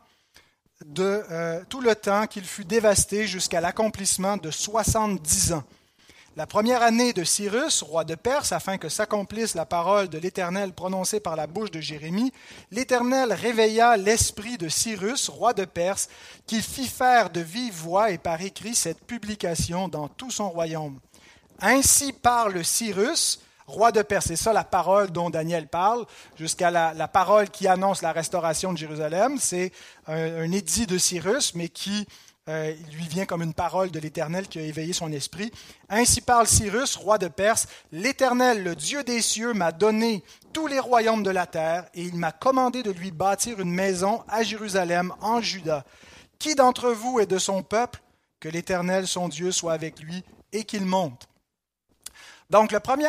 [0.99, 5.63] euh, tout le temps qu'il fut dévasté jusqu'à l'accomplissement de soixante-dix ans.
[6.35, 10.71] La première année de Cyrus, roi de Perse, afin que s'accomplisse la parole de l'Éternel
[10.71, 12.31] prononcée par la bouche de Jérémie,
[12.69, 16.09] l'Éternel réveilla l'esprit de Cyrus, roi de Perse,
[16.45, 20.99] qui fit faire de vive voix et par écrit cette publication dans tout son royaume.
[21.59, 24.27] Ainsi parle Cyrus, roi de Perse.
[24.27, 26.05] C'est ça la parole dont Daniel parle,
[26.37, 29.37] jusqu'à la, parole qui annonce la restauration de Jérusalem.
[29.39, 29.71] C'est
[30.07, 32.07] un, édit de Cyrus, mais qui
[32.49, 35.51] euh, lui vient comme une parole de l'Éternel qui a éveillé son esprit.
[35.89, 40.79] Ainsi parle Cyrus, roi de Perse, L'Éternel, le Dieu des cieux, m'a donné tous les
[40.79, 45.13] royaumes de la terre, et il m'a commandé de lui bâtir une maison à Jérusalem,
[45.19, 45.83] en Juda.
[46.39, 48.01] Qui d'entre vous est de son peuple?
[48.39, 51.27] Que l'Éternel, son Dieu, soit avec lui, et qu'il monte.
[52.49, 53.07] Donc, le premier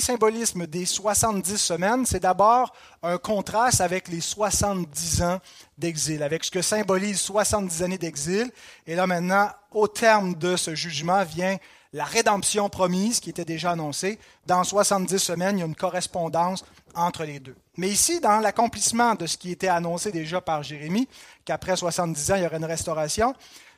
[0.00, 5.40] symbolisme, des 70 semaines, c'est d'abord un contraste avec les 70 ans
[5.78, 8.50] d'exil, avec ce que symbolise 70 années d'exil.
[8.86, 11.56] Et là, maintenant, au terme de ce jugement, vient
[11.94, 14.18] la rédemption promise qui était déjà annoncée.
[14.44, 17.56] Dans 70 semaines, il y a une correspondance entre les deux.
[17.78, 21.08] Mais ici, dans l'accomplissement de ce qui était annoncé déjà par Jérémie,
[21.46, 23.34] qu'après 70 ans, il y aurait une restauration,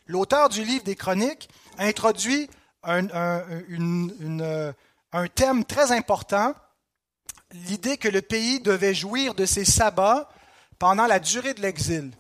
[0.08, 2.50] l'auteur du livre des Chroniques introduit
[2.82, 4.72] un, euh,
[5.12, 6.54] un, thème très important,
[7.52, 10.28] l'idée que le pays devait jouir de ses sabbats
[10.78, 12.10] pendant la durée de l'exil.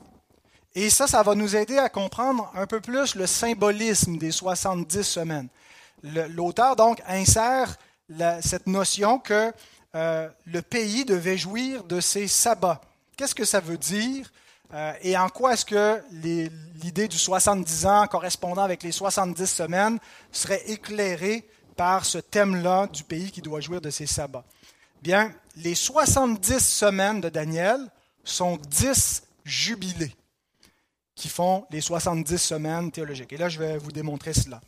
[0.74, 5.02] Et ça, ça va nous aider à comprendre un peu plus le symbolisme des 70
[5.02, 5.48] semaines.
[6.02, 7.76] l'auteur donc insère
[8.40, 9.52] cette notion que
[9.94, 12.80] euh, le pays devait jouir de ses sabbats.
[13.16, 14.30] Qu'est-ce que ça veut dire?
[14.74, 16.02] Euh, et en quoi est-ce que
[16.82, 19.98] l'idée du 70 ans correspondant avec les 70 semaines
[20.30, 24.44] serait éclairée par ce thème-là du pays qui doit jouir de ses sabbats?
[25.02, 27.80] Bien, les 70 semaines de Daniel
[28.24, 30.14] sont 10 jubilés
[31.14, 33.32] qui font les 70 semaines théologiques.
[33.32, 34.60] Et là, je vais vous démontrer cela.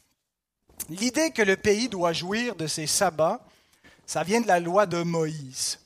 [0.88, 3.40] L'idée que le pays doit jouir de ses sabbats,
[4.06, 5.78] ça vient de la loi de Moïse.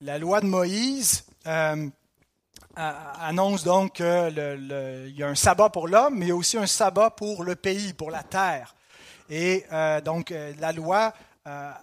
[0.00, 1.88] La loi de Moïse euh,
[2.78, 7.56] annonce donc qu'il y a un sabbat pour l'homme, mais aussi un sabbat pour le
[7.56, 8.74] pays, pour la terre.
[9.30, 11.12] Et euh, donc euh, la loi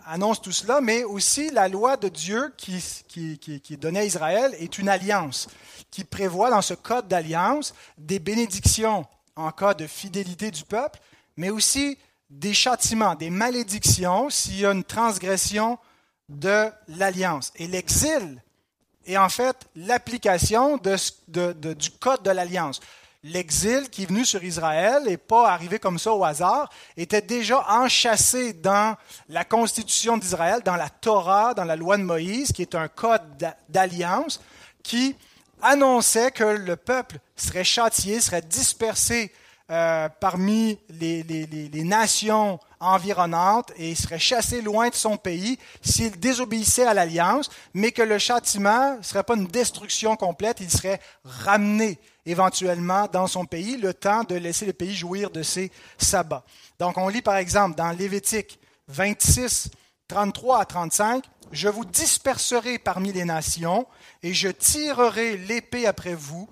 [0.06, 4.04] annonce tout cela, mais aussi la loi de Dieu qui, qui, qui est donnée à
[4.04, 5.48] Israël est une alliance
[5.90, 11.00] qui prévoit dans ce code d'alliance des bénédictions en cas de fidélité du peuple,
[11.36, 11.98] mais aussi
[12.30, 15.78] des châtiments, des malédictions s'il y a une transgression
[16.30, 17.52] de l'alliance.
[17.56, 18.42] Et l'exil
[19.06, 22.80] est en fait l'application du code de l'alliance.
[23.24, 27.66] L'exil qui est venu sur Israël n'est pas arrivé comme ça au hasard, était déjà
[27.70, 28.96] enchâssé dans
[29.30, 33.24] la constitution d'Israël, dans la Torah, dans la loi de Moïse, qui est un code
[33.68, 34.40] d'alliance
[34.84, 35.16] qui
[35.62, 39.32] annonçait que le peuple serait châtié, serait dispersé
[39.72, 46.94] euh, parmi les, nations environnantes et serait chassé loin de son pays s'il désobéissait à
[46.94, 53.08] l'alliance, mais que le châtiment ne serait pas une destruction complète, il serait ramené éventuellement
[53.12, 56.44] dans son pays, le temps de laisser le pays jouir de ses sabbats.
[56.80, 59.70] Donc on lit par exemple dans Lévitique 26,
[60.08, 63.86] 33 à 35, Je vous disperserai parmi les nations
[64.24, 66.48] et je tirerai l'épée après vous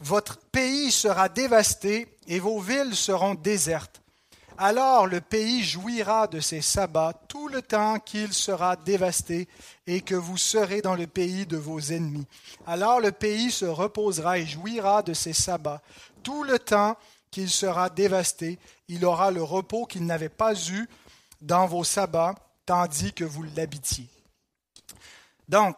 [0.00, 4.02] votre pays sera dévasté et vos villes seront désertes.
[4.58, 9.48] Alors le pays jouira de ses sabbats tout le temps qu'il sera dévasté
[9.86, 12.26] et que vous serez dans le pays de vos ennemis.
[12.66, 15.82] Alors le pays se reposera et jouira de ses sabbats
[16.22, 16.96] tout le temps
[17.30, 18.58] qu'il sera dévasté.
[18.88, 20.88] Il aura le repos qu'il n'avait pas eu
[21.42, 24.08] dans vos sabbats, tandis que vous l'habitiez.
[25.48, 25.76] Donc,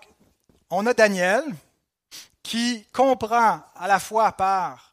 [0.71, 1.43] on a Daniel,
[2.43, 4.88] qui comprend à la fois par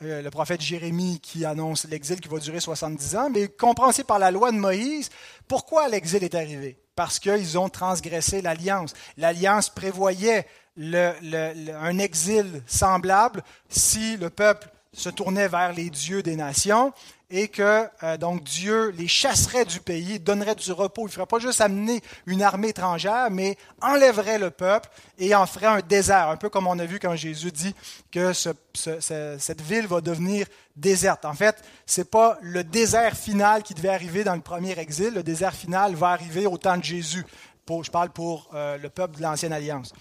[0.00, 4.18] le prophète Jérémie qui annonce l'exil qui va durer 70 ans, mais comprend aussi par
[4.18, 5.10] la loi de Moïse
[5.46, 6.78] pourquoi l'exil est arrivé?
[6.94, 8.94] Parce qu'ils ont transgressé l'alliance.
[9.16, 10.46] L'alliance prévoyait
[10.78, 16.92] un exil semblable si le peuple se tournait vers les dieux des nations
[17.30, 21.02] et que euh, donc Dieu les chasserait du pays, donnerait du repos.
[21.02, 24.88] Il ne ferait pas juste amener une armée étrangère, mais enlèverait le peuple
[25.18, 27.74] et en ferait un désert, un peu comme on a vu quand Jésus dit
[28.10, 31.24] que cette ville va devenir déserte.
[31.24, 35.14] En fait, ce n'est pas le désert final qui devait arriver dans le premier exil.
[35.14, 37.24] Le désert final va arriver au temps de Jésus.
[37.68, 39.92] je parle pour euh, le peuple de l'Ancienne Alliance.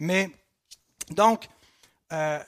[0.00, 0.30] Mais
[1.10, 1.46] donc,
[2.12, 2.38] euh,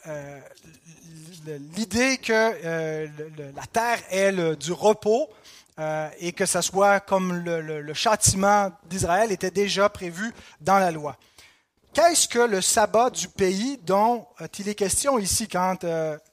[1.77, 3.09] l'idée que euh,
[3.55, 5.29] la terre est du repos
[5.79, 11.17] euh, et que ce soit comme le, châtiment d'Israël était déjà prévu dans la loi.
[11.93, 15.85] Qu'est-ce que le sabbat du pays dont euh, il est question ici quand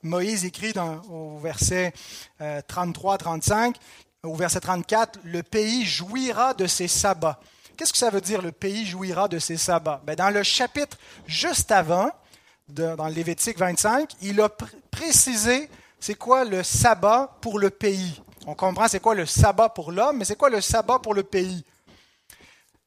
[0.01, 0.73] Moïse écrit
[1.09, 1.93] au verset
[2.39, 3.75] 33-35,
[4.23, 7.39] au verset 34, le pays jouira de ses sabbats.
[7.77, 10.01] Qu'est-ce que ça veut dire le pays jouira de ses sabbats?
[10.05, 12.11] Ben, Dans le chapitre juste avant,
[12.71, 14.49] dans Lévitique 25, il a
[14.91, 18.21] précisé c'est quoi le sabbat pour le pays.
[18.47, 21.23] On comprend c'est quoi le sabbat pour l'homme, mais c'est quoi le sabbat pour le
[21.23, 21.63] pays.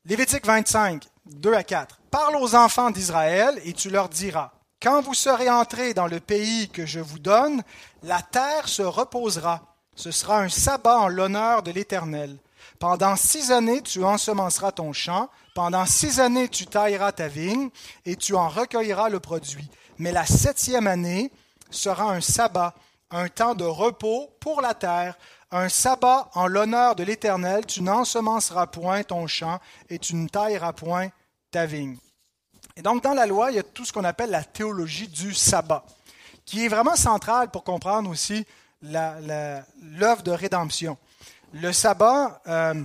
[0.04, 2.00] Lévitique 25, 2 à 4.
[2.10, 6.68] Parle aux enfants d'Israël et tu leur diras, quand vous serez entrés dans le pays
[6.68, 7.62] que je vous donne,
[8.02, 9.62] la terre se reposera.
[9.94, 12.36] Ce sera un sabbat en l'honneur de l'Éternel.
[12.78, 17.70] Pendant six années, tu ensemenceras ton champ, pendant six années, tu tailleras ta vigne,
[18.04, 19.70] et tu en recueilleras le produit.
[19.98, 21.30] Mais la septième année
[21.70, 22.74] sera un sabbat,
[23.10, 25.16] un temps de repos pour la terre,
[25.52, 27.64] un sabbat en l'honneur de l'Éternel.
[27.64, 31.08] Tu n'ensemenceras point ton champ, et tu ne tailleras point
[31.52, 31.96] ta vigne.
[32.76, 35.32] Et donc, dans la loi, il y a tout ce qu'on appelle la théologie du
[35.32, 35.84] sabbat,
[36.44, 38.44] qui est vraiment centrale pour comprendre aussi
[38.82, 40.98] l'œuvre de rédemption.
[41.52, 42.82] Le sabbat, euh,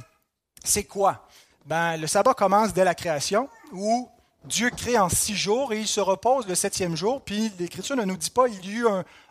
[0.64, 1.28] c'est quoi?
[1.66, 4.10] Ben, le sabbat commence dès la création, où
[4.46, 7.22] Dieu crée en six jours et il se repose le septième jour.
[7.22, 8.88] Puis l'Écriture ne nous dit pas il y eut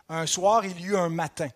[0.09, 1.49] un, soir, il y eut un matin.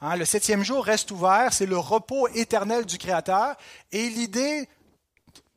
[0.00, 3.56] Hein, le septième jour reste ouvert, c'est le repos éternel du Créateur.
[3.92, 4.68] Et l'idée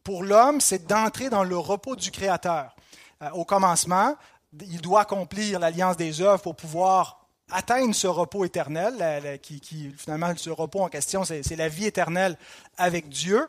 [0.04, 2.76] pour l'homme, c'est d'entrer dans le repos du Créateur.
[3.22, 4.16] Euh, au commencement,
[4.60, 7.22] il doit accomplir l'alliance des œuvres pour pouvoir
[7.52, 12.38] atteignent ce repos éternel, qui, finalement, ce repos en question, c'est la vie éternelle
[12.78, 13.48] avec Dieu.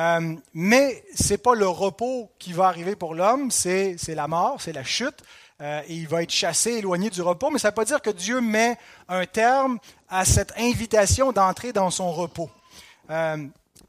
[0.00, 4.56] Euh, mais ce n'est pas le repos qui va arriver pour l'homme, c'est la mort,
[4.58, 5.22] c'est la chute.
[5.60, 8.00] Euh, et il va être chassé, éloigné du repos, mais ça ne veut pas dire
[8.00, 12.48] que Dieu met un terme à cette invitation d'entrer dans son repos.
[13.10, 13.46] Euh,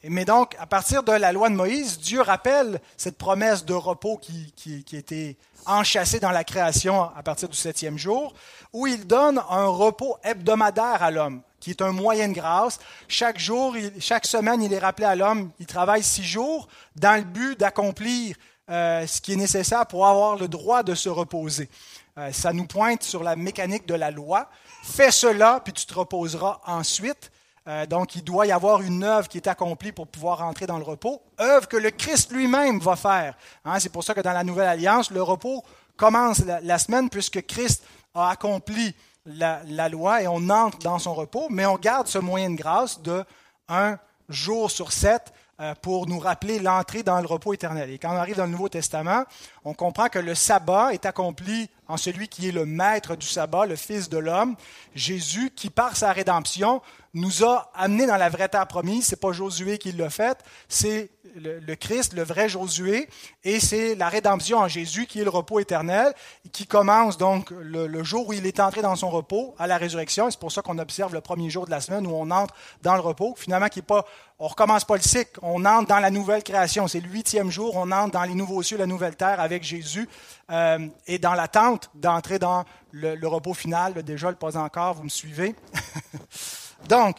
[0.09, 4.17] mais donc, à partir de la loi de Moïse, Dieu rappelle cette promesse de repos
[4.17, 8.33] qui, qui, qui était enchâssée dans la création à partir du septième jour,
[8.73, 12.79] où il donne un repos hebdomadaire à l'homme, qui est un moyen de grâce.
[13.07, 17.23] Chaque jour, chaque semaine, il est rappelé à l'homme, il travaille six jours dans le
[17.23, 18.35] but d'accomplir
[18.69, 21.69] euh, ce qui est nécessaire pour avoir le droit de se reposer.
[22.17, 24.49] Euh, ça nous pointe sur la mécanique de la loi.
[24.83, 27.31] Fais cela, puis tu te reposeras ensuite.
[27.67, 30.77] Euh, donc, il doit y avoir une œuvre qui est accomplie pour pouvoir entrer dans
[30.77, 33.35] le repos, œuvre que le Christ lui-même va faire.
[33.65, 35.63] Hein, c'est pour ça que dans la Nouvelle Alliance, le repos
[35.95, 37.83] commence la, semaine puisque Christ
[38.15, 38.95] a accompli
[39.27, 42.99] la, loi et on entre dans son repos, mais on garde ce moyen de grâce
[43.01, 43.23] de
[43.69, 47.91] un jour sur sept euh, pour nous rappeler l'entrée dans le repos éternel.
[47.91, 49.25] Et quand on arrive dans le Nouveau Testament,
[49.63, 53.67] on comprend que le sabbat est accompli en celui qui est le maître du sabbat,
[53.67, 54.55] le Fils de l'homme,
[54.95, 56.81] Jésus, qui par sa rédemption
[57.13, 59.07] nous a amenés dans la vraie terre promise.
[59.07, 60.37] C'est pas Josué qui l'a fait,
[60.69, 63.07] c'est le, Christ, le vrai Josué,
[63.43, 66.13] et c'est la rédemption en Jésus qui est le repos éternel,
[66.51, 70.29] qui commence donc le, jour où il est entré dans son repos à la résurrection.
[70.29, 72.95] C'est pour ça qu'on observe le premier jour de la semaine où on entre dans
[72.95, 73.35] le repos.
[73.37, 74.05] Finalement, qui est pas,
[74.39, 76.87] on recommence pas le cycle, on entre dans la nouvelle création.
[76.87, 80.09] C'est le huitième jour, on entre dans les nouveaux cieux, la nouvelle terre avec Jésus,
[80.49, 83.93] euh, et dans l'attente d'entrer dans le, le repos final.
[84.03, 85.55] Déjà, le pas encore, vous me suivez?
[86.87, 87.17] Donc,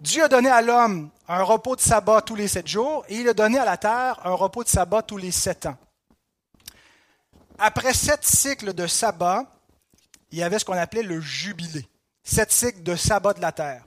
[0.00, 3.28] Dieu a donné à l'homme un repos de sabbat tous les sept jours et il
[3.28, 5.76] a donné à la terre un repos de sabbat tous les sept ans.
[7.58, 9.44] Après sept cycles de sabbat,
[10.30, 11.88] il y avait ce qu'on appelait le jubilé.
[12.22, 13.84] Sept cycles de sabbat de la terre.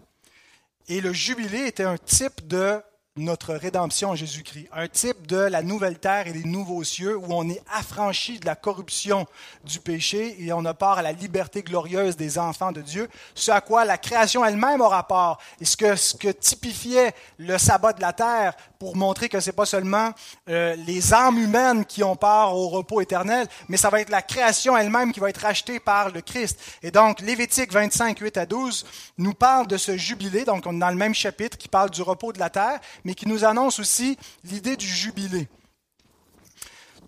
[0.87, 2.81] Et le jubilé était un type de
[3.21, 7.25] notre rédemption en Jésus-Christ, un type de la nouvelle terre et les nouveaux cieux où
[7.29, 9.25] on est affranchi de la corruption
[9.63, 13.51] du péché et on a part à la liberté glorieuse des enfants de Dieu, ce
[13.51, 15.39] à quoi la création elle-même a rapport.
[15.59, 19.51] Et ce que, ce que typifiait le sabbat de la terre pour montrer que ce
[19.51, 20.09] n'est pas seulement
[20.49, 24.23] euh, les âmes humaines qui ont part au repos éternel, mais ça va être la
[24.23, 26.59] création elle-même qui va être rachetée par le Christ.
[26.81, 28.83] Et donc, Lévitique 25, 8 à 12
[29.19, 32.01] nous parle de ce jubilé, donc on est dans le même chapitre qui parle du
[32.01, 35.47] repos de la terre, mais qui nous annonce aussi l'idée du jubilé.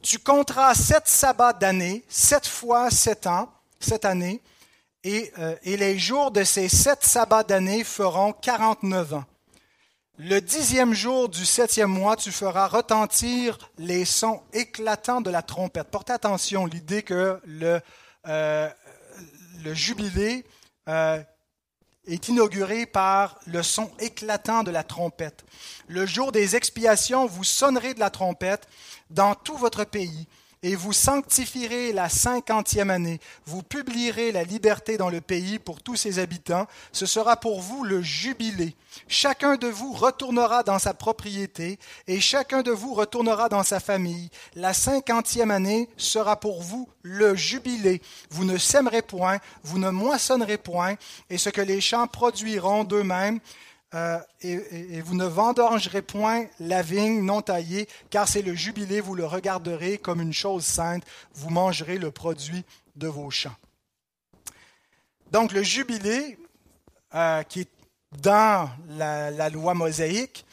[0.03, 4.43] Tu compteras sept sabbats d'année, sept fois sept ans, sept années,
[5.03, 9.23] et, euh, et les jours de ces sept sabbats d'année feront quarante-neuf ans.
[10.19, 15.89] Le dixième jour du septième mois, tu feras retentir les sons éclatants de la trompette.
[15.89, 17.82] Portez attention, l'idée que le,
[18.28, 18.69] euh,
[19.63, 20.45] le jubilé
[20.88, 21.19] euh,
[22.06, 25.43] est inauguré par le son éclatant de la trompette.
[25.88, 28.67] Le jour des expiations, vous sonnerez de la trompette
[29.10, 30.28] dans tout votre pays
[30.63, 33.19] et vous sanctifierez la cinquantième année.
[33.45, 36.67] Vous publierez la liberté dans le pays pour tous ses habitants.
[36.93, 38.76] Ce sera pour vous le jubilé.
[39.08, 44.30] Chacun de vous retournera dans sa propriété et chacun de vous retournera dans sa famille.
[44.56, 48.02] La cinquantième année sera pour vous le jubilé.
[48.30, 50.95] Vous ne sèmerez point, vous ne moissonnerez point,
[51.30, 53.39] et ce que les champs produiront d'eux-mêmes,
[53.93, 59.13] euh, et, vous ne vendangerez point la vigne non taillée, car c'est le jubilé, vous
[59.13, 61.03] le regarderez comme une chose sainte,
[61.36, 62.63] vous mangerez le produit
[62.95, 63.56] de vos champs.
[65.32, 66.38] Donc le jubilé,
[67.13, 67.69] euh, qui est
[68.21, 70.45] dans la, loi mosaïque,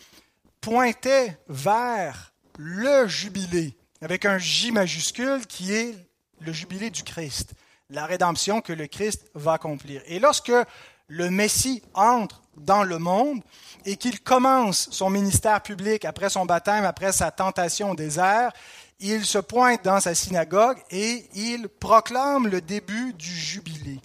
[0.61, 5.95] pointait vers le jubilé, avec un J majuscule, qui est
[6.41, 7.53] le jubilé du Christ,
[7.89, 10.03] la rédemption que le Christ va accomplir.
[10.07, 10.53] Et lorsque
[11.11, 13.43] le Messie entre dans le monde
[13.85, 18.53] et qu'il commence son ministère public après son baptême, après sa tentation au désert,
[19.01, 23.99] il se pointe dans sa synagogue et il proclame le début du jubilé.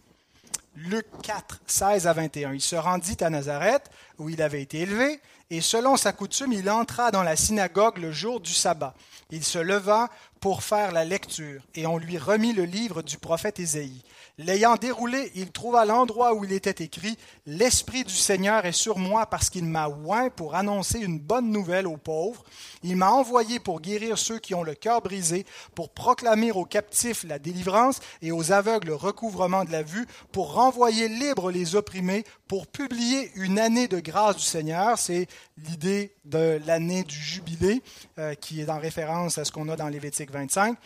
[0.75, 2.53] Luc 4, 16 à 21.
[2.53, 6.69] Il se rendit à Nazareth, où il avait été élevé, et selon sa coutume, il
[6.69, 8.95] entra dans la synagogue le jour du sabbat.
[9.29, 10.09] Il se leva
[10.45, 14.03] pour faire la lecture, et on lui remit le livre du prophète Ésaïe.
[14.37, 17.17] L'ayant déroulé, il trouva l'endroit où il était écrit
[17.47, 21.87] L'Esprit du Seigneur est sur moi parce qu'il m'a oint pour annoncer une bonne nouvelle
[21.87, 22.43] aux pauvres.
[22.83, 27.23] Il m'a envoyé pour guérir ceux qui ont le cœur brisé, pour proclamer aux captifs
[27.23, 32.23] la délivrance et aux aveugles le recouvrement de la vue, pour renvoyer libres les opprimés,
[32.47, 34.97] pour publier une année de grâce du Seigneur.
[34.97, 35.27] C'est
[35.57, 37.81] l'idée de l'année du jubilé
[38.19, 40.77] euh, qui est en référence à ce qu'on a dans Lévitique 25.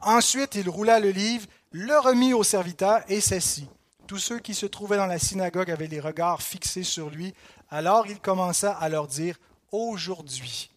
[0.00, 3.68] Ensuite, il roula le livre le remit au serviteur et s'assit.
[4.06, 7.34] Tous ceux qui se trouvaient dans la synagogue avaient les regards fixés sur lui.
[7.70, 9.36] Alors il commença à leur dire,
[9.70, 10.70] Aujourd'hui,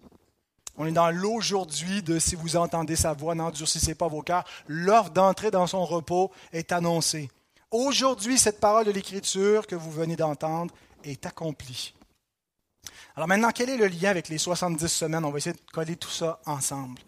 [0.78, 4.44] on est dans l'aujourd'hui de si vous entendez sa voix, n'endurcissez pas vos cœurs.
[4.68, 7.30] L'offre d'entrer dans son repos est annoncée.
[7.72, 10.74] Aujourd'hui, cette parole de l'Écriture que vous venez d'entendre
[11.06, 11.94] est accomplie.
[13.16, 15.24] Alors maintenant, quel est le lien avec les 70 semaines?
[15.24, 17.00] On va essayer de coller tout ça ensemble.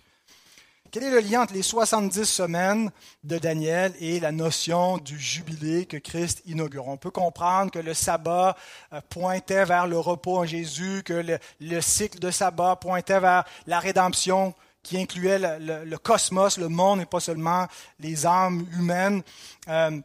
[0.90, 2.92] Quel est le lien entre les 70 semaines
[3.26, 6.88] de Daniel et la notion du jubilé que Christ inaugure?
[6.88, 8.56] On peut comprendre que le sabbat
[8.94, 13.80] euh, pointait vers le repos en Jésus, que le, cycle de sabbat pointait vers la
[13.80, 17.68] rédemption qui incluait le, cosmos, le monde et pas seulement
[18.00, 19.24] les âmes humaines.
[19.68, 20.00] Euh,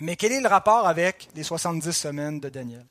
[0.00, 2.84] mais quel est le rapport avec les 70 semaines de Daniel?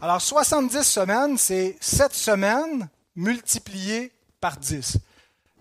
[0.00, 4.98] Alors, 70 semaines, c'est 7 semaines multipliées par 10.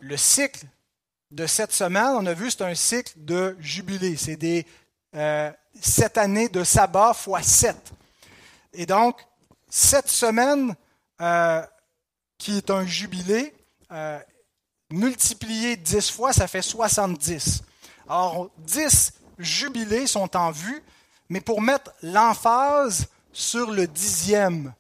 [0.02, 0.66] Le cycle
[1.32, 4.16] de 7 semaines, on a vu, c'est un cycle de jubilé.
[4.18, 4.66] C'est des
[5.16, 7.76] euh, 7 années de sabbat fois 7.
[8.74, 9.26] Et donc,
[9.70, 10.76] 7 semaines
[11.22, 11.62] euh,
[12.38, 13.54] qui est un jubilé,
[13.92, 14.20] euh,
[14.92, 17.64] multiplié 10 fois, ça fait 70.
[18.08, 20.82] Alors, 10 Jubilés sont en vue,
[21.30, 24.74] mais pour mettre l'emphase sur le dixième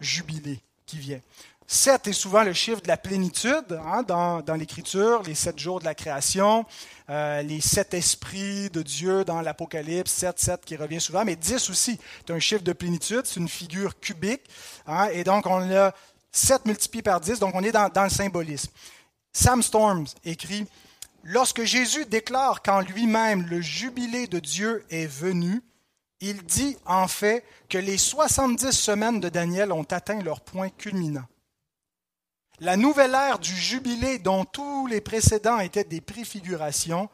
[0.00, 1.20] jubilé qui vient.
[1.66, 5.86] Sept est souvent le chiffre de la plénitude hein, dans, l'Écriture, les sept jours de
[5.86, 6.66] la création,
[7.08, 11.70] euh, les sept esprits de Dieu dans l'Apocalypse, sept, sept qui revient souvent, mais dix
[11.70, 14.42] aussi, c'est un chiffre de plénitude, c'est une figure cubique,
[14.86, 15.92] hein, et donc on a
[16.30, 18.70] sept multiplié par dix, donc on est dans, dans le symbolisme.
[19.32, 20.66] Sam Storms écrit
[21.24, 25.62] Lorsque Jésus déclare qu'en lui-même le jubilé de Dieu est venu,
[26.20, 31.26] il dit en fait que les 70 semaines de Daniel ont atteint leur point culminant.
[32.60, 37.08] La nouvelle ère du jubilé dont tous les précédents étaient des préfigurations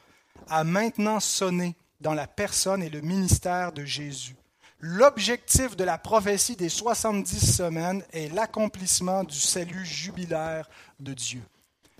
[0.49, 4.37] a maintenant sonné dans la personne et le ministère de Jésus.
[4.81, 10.69] L'objectif de la prophétie des 70 semaines est l'accomplissement du salut jubilaire
[11.01, 11.43] de Dieu.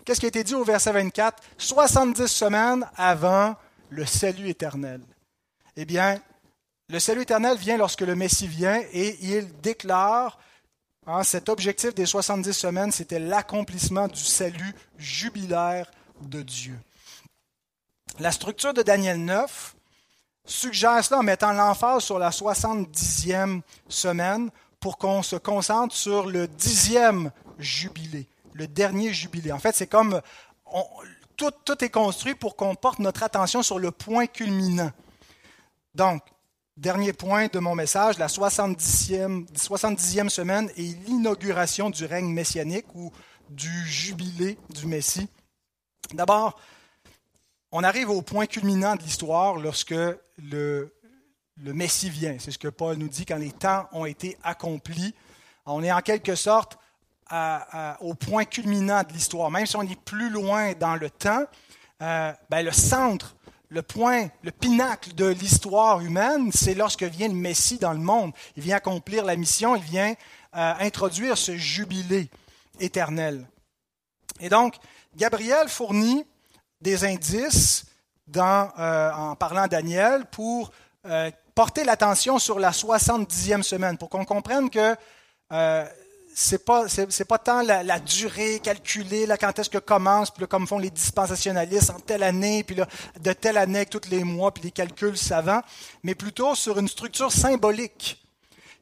[0.09, 3.55] Qu'est-ce qui a été dit au verset 24 70 semaines avant
[3.91, 5.03] le salut éternel.
[5.77, 6.19] Eh bien,
[6.89, 10.39] le salut éternel vient lorsque le Messie vient et il déclare
[11.11, 15.91] Hein, cet objectif des 70 semaines, c'était l'accomplissement du salut jubilaire
[16.21, 16.79] de Dieu.
[18.19, 19.75] La structure de Daniel 9
[20.45, 24.51] suggère cela en mettant l'emphase sur la 70e semaine
[24.81, 28.27] pour qu'on se concentre sur le dixième jubilé,
[28.59, 29.53] le dernier jubilé.
[29.53, 30.21] En fait, c'est comme
[31.37, 34.93] tout, est construit pour qu'on porte notre attention sur le point culminant.
[35.95, 36.23] Donc,
[36.79, 43.11] Dernier point de mon message, la 70e, 70e semaine et l'inauguration du règne messianique ou
[43.51, 45.29] du jubilé du Messie.
[46.15, 46.57] D'abord,
[47.73, 50.93] on arrive au point culminant de l'histoire lorsque le
[51.57, 52.37] Messie vient.
[52.39, 55.17] C'est ce que Paul nous dit quand les temps ont été accomplis.
[55.67, 56.79] On est en quelque sorte
[58.01, 59.51] au point culminant de l'histoire.
[59.51, 61.45] Même si on est plus loin dans le temps,
[62.01, 63.35] euh, ben, le centre
[63.71, 68.33] le point, le pinacle de l'histoire humaine, c'est lorsque vient le Messie dans le monde.
[68.57, 70.15] Il vient accomplir la mission, il vient
[70.57, 72.31] euh, introduire ce jubilé
[72.81, 73.47] éternel.
[74.41, 74.77] Et donc,
[75.15, 76.25] Gabriel fournit
[76.81, 77.85] des indices
[78.35, 80.73] euh, en parlant à Daniel pour
[81.55, 84.97] porter l'attention sur la 70e semaine, pour qu'on comprenne que
[86.41, 90.69] c'est pas c'est, pas tant la, durée calculée, là, quand est-ce que commence, puis comme
[90.69, 92.87] font les dispensationalistes en telle année, puis là,
[93.19, 95.63] de telle année tous les mois, puis les calculs savants,
[96.05, 98.25] mais plutôt sur une structure symbolique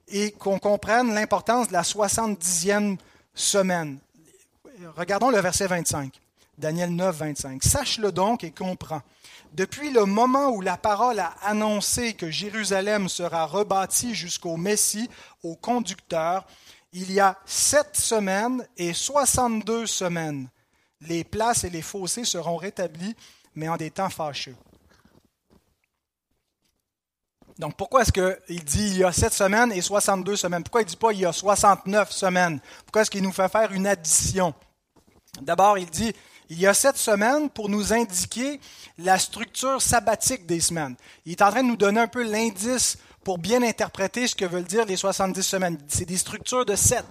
[0.09, 2.98] et qu'on comprenne l'importance de la 70e
[3.34, 3.98] semaine.
[4.94, 6.12] Regardons le verset 25.
[6.59, 7.64] Daniel 9, 25.
[7.64, 9.02] Sache-le donc et comprends.
[9.54, 15.09] Depuis le moment où la parole a annoncé que Jérusalem sera rebâtie jusqu'au Messie,
[15.42, 16.44] au conducteur,
[16.99, 20.49] il y a sept semaines et 62 semaines.
[21.03, 23.14] Les places et les fossés seront rétablis,
[23.55, 24.57] mais en des temps fâcheux.
[27.59, 30.62] Donc pourquoi est-ce qu'il dit il y a sept semaines et 62 semaines?
[30.62, 32.61] Pourquoi il ne dit pas il y a 69 semaines?
[32.86, 34.55] Pourquoi est-ce qu'il nous fait faire une addition?
[35.42, 36.14] D'abord, il dit
[36.49, 38.59] il y a sept semaines pour nous indiquer
[38.97, 40.97] la structure sabbatique des semaines.
[41.26, 42.97] Il est en train de nous donner un peu l'indice
[43.27, 45.79] pour bien interpréter ce que veulent dire les 70 semaines.
[45.89, 47.05] C'est des structures de sept.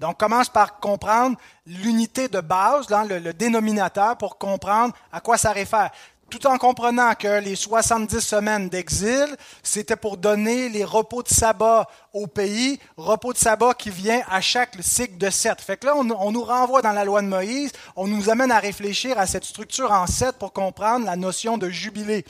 [0.00, 1.36] Donc, commence par comprendre
[1.66, 5.90] l'unité de base, le, dénominateur, pour comprendre à quoi ça réfère.
[6.30, 11.88] Tout en comprenant que les 70 semaines d'exil, c'était pour donner les repos de sabbat
[12.14, 15.60] au pays, repos de sabbat qui vient à chaque cycle de sept.
[15.60, 18.50] Fait que là, on, on nous renvoie dans la loi de Moïse, on nous amène
[18.50, 22.24] à réfléchir à cette structure en sept pour comprendre la notion de jubilé.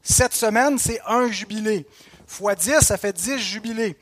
[0.00, 1.88] Sept semaines, c'est un jubilé.
[2.32, 3.96] Fois 10, ça fait 10 jubilés.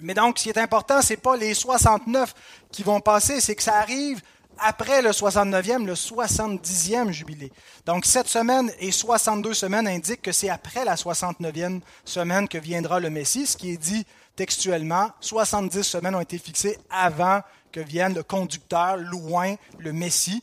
[0.00, 2.34] Mais donc, ce qui est important, ce n'est pas les 69
[2.70, 4.20] qui vont passer, c'est que ça arrive
[4.58, 7.52] après le 69e, le 70e jubilé.
[7.86, 13.00] Donc, cette semaine et 62 semaines indiquent que c'est après la 69e semaine que viendra
[13.00, 14.04] le Messie, ce qui est dit
[14.36, 15.10] textuellement.
[15.20, 20.42] 70 semaines ont été fixées avant que vienne le conducteur, loin, le Messie.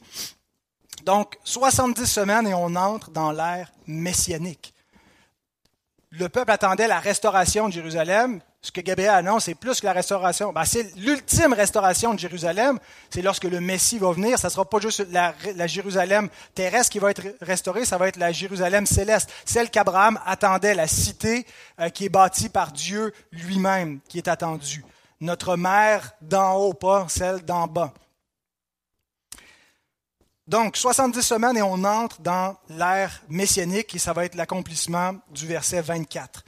[1.05, 4.73] Donc, 70 semaines et on entre dans l'ère messianique.
[6.11, 8.41] Le peuple attendait la restauration de Jérusalem.
[8.61, 10.51] Ce que Gabriel annonce, c'est plus que la restauration.
[10.51, 12.79] Ben, c'est l'ultime restauration de Jérusalem.
[13.11, 14.39] C'est lorsque le Messie va venir.
[14.39, 15.33] Ça ne sera pas juste la,
[15.67, 19.31] Jérusalem terrestre qui va être restaurée, ça va être la Jérusalem céleste.
[19.45, 21.45] Celle qu'Abraham attendait, la cité
[21.79, 24.83] euh, qui est bâtie par Dieu lui-même, qui est attendue.
[25.21, 27.93] Notre mère d'en haut, pas celle d'en bas.
[30.49, 35.45] Donc, 70 semaines et on entre dans l'ère messianique et ça va être l'accomplissement du
[35.45, 36.43] verset 24.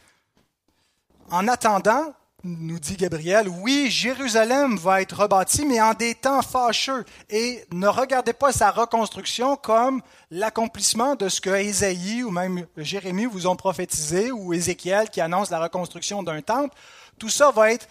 [1.29, 2.11] En attendant,
[2.43, 7.05] nous dit Gabriel, oui, Jérusalem va être rebâtie, mais en des temps fâcheux.
[7.29, 13.27] Et ne regardez pas sa reconstruction comme l'accomplissement de ce que Ésaïe ou même Jérémie
[13.27, 16.75] vous ont prophétisé, ou Ézéchiel qui annonce la reconstruction d'un temple.
[17.19, 17.87] Tout ça va être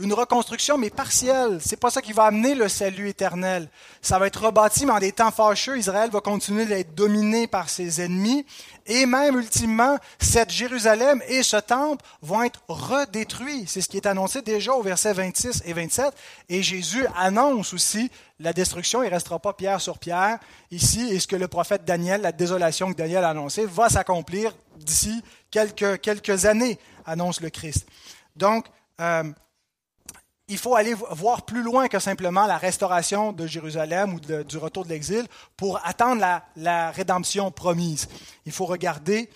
[0.00, 1.58] une reconstruction, mais partielle.
[1.60, 3.68] C'est pas ça qui va amener le salut éternel.
[4.00, 7.68] Ça va être rebâti, mais en des temps fâcheux, Israël va continuer d'être dominé par
[7.68, 8.46] ses ennemis.
[8.86, 13.64] Et même, ultimement, cette Jérusalem et ce temple vont être redétruits.
[13.66, 16.14] C'est ce qui est annoncé déjà au verset 26 et 27.
[16.48, 19.02] Et Jésus annonce aussi la destruction.
[19.02, 20.38] Il ne restera pas pierre sur pierre
[20.70, 21.08] ici.
[21.10, 25.22] Et ce que le prophète Daniel, la désolation que Daniel a annoncée, va s'accomplir d'ici
[25.50, 27.86] quelques, quelques années, annonce le Christ.
[28.34, 28.64] Donc,
[29.00, 29.24] euh,
[30.50, 34.84] il faut aller voir plus loin que simplement la restauration de Jérusalem ou du retour
[34.84, 35.26] de l'exil
[35.56, 36.20] pour attendre
[36.56, 38.08] la, rédemption promise.
[38.46, 39.30] Il faut regarder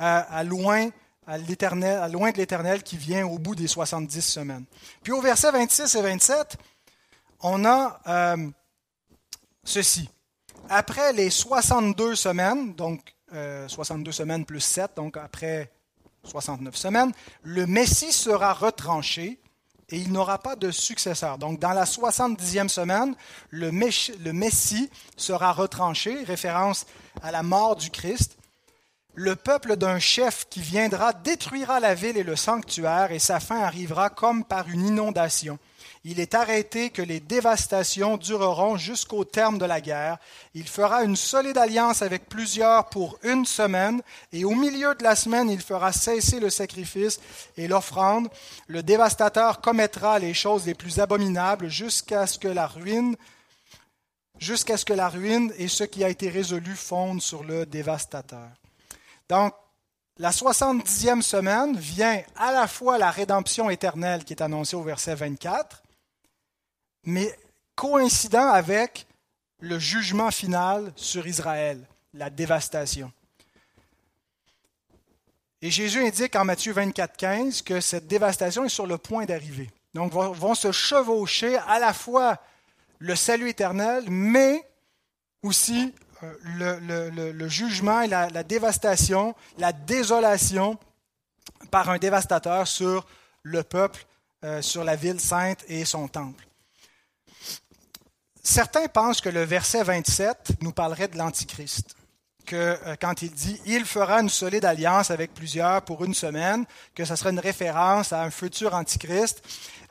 [0.00, 0.88] euh, à, loin,
[1.26, 4.64] à, à loin de l'Éternel qui vient au bout des 70 semaines.
[5.02, 6.56] Puis au verset 26 et 27,
[7.42, 8.48] on a euh,
[9.64, 10.08] ceci.
[10.68, 15.72] Après les 62 semaines, donc 62 euh, semaines plus 7, donc après
[16.22, 17.12] 69 semaines,
[17.42, 19.39] le Messie sera retranché
[19.90, 21.38] et il n'aura pas de successeur.
[21.38, 23.14] Donc, dans la 70e semaine,
[23.50, 26.86] le, Messie sera retranché, référence
[27.22, 28.36] à la mort du Christ.
[29.14, 33.60] Le peuple d'un chef qui viendra détruira la ville et le sanctuaire, et sa fin
[33.60, 35.58] arrivera comme par une inondation.
[36.04, 40.16] Il est arrêté que les dévastations dureront jusqu'au terme de la guerre.
[40.54, 44.00] Il fera une solide alliance avec plusieurs pour une semaine,
[44.32, 47.20] et au milieu de la semaine, il fera cesser le sacrifice
[47.58, 48.28] et l'offrande.
[48.66, 53.16] Le dévastateur commettra les choses les plus abominables jusqu'à ce que la ruine
[54.38, 58.48] jusqu'à ce que la ruine et ce qui a été résolu fondent sur le dévastateur.
[59.28, 59.52] Donc,
[60.18, 65.14] la 70e semaine vient à la fois la rédemption éternelle qui est annoncée au verset
[65.14, 65.82] 24,
[67.04, 67.34] mais
[67.74, 69.06] coïncident avec
[69.60, 73.12] le jugement final sur Israël, la dévastation.
[75.62, 79.70] Et Jésus indique en Matthieu 24, 15 que cette dévastation est sur le point d'arriver.
[79.92, 82.38] Donc vont, se chevaucher à la fois
[82.98, 84.66] le salut éternel, mais
[85.42, 85.92] aussi
[86.22, 90.78] euh, le, jugement et la, dévastation, la désolation
[91.70, 93.06] par un dévastateur sur
[93.42, 94.04] le peuple,
[94.44, 96.46] euh, sur la ville sainte et son temple.
[98.50, 101.94] Certains pensent que le verset 27 nous parlerait de l'Antichrist,
[102.46, 106.64] que euh, quand il dit Il fera une solide alliance avec plusieurs pour une semaine,
[106.96, 109.40] que ce serait une référence à un futur Antichrist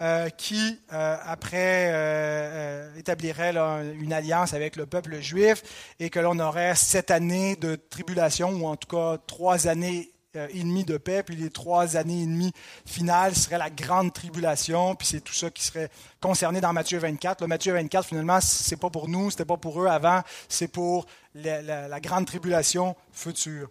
[0.02, 3.56] euh, qui, euh, après, établirait
[3.98, 5.64] une alliance avec le peuple juif
[6.02, 10.12] et que l'on aurait sept années de tribulation, ou en tout cas trois années
[10.50, 12.52] et demi de paix, puis les trois années et demie
[12.86, 15.90] finales seraient la grande tribulation, puis c'est tout ça qui serait
[16.22, 17.42] concerné dans Matthieu 24.
[17.42, 21.06] Le Matthieu 24, finalement, c'est pas pour nous, c'était pas pour eux avant, c'est pour
[21.36, 23.70] la, grande tribulation future.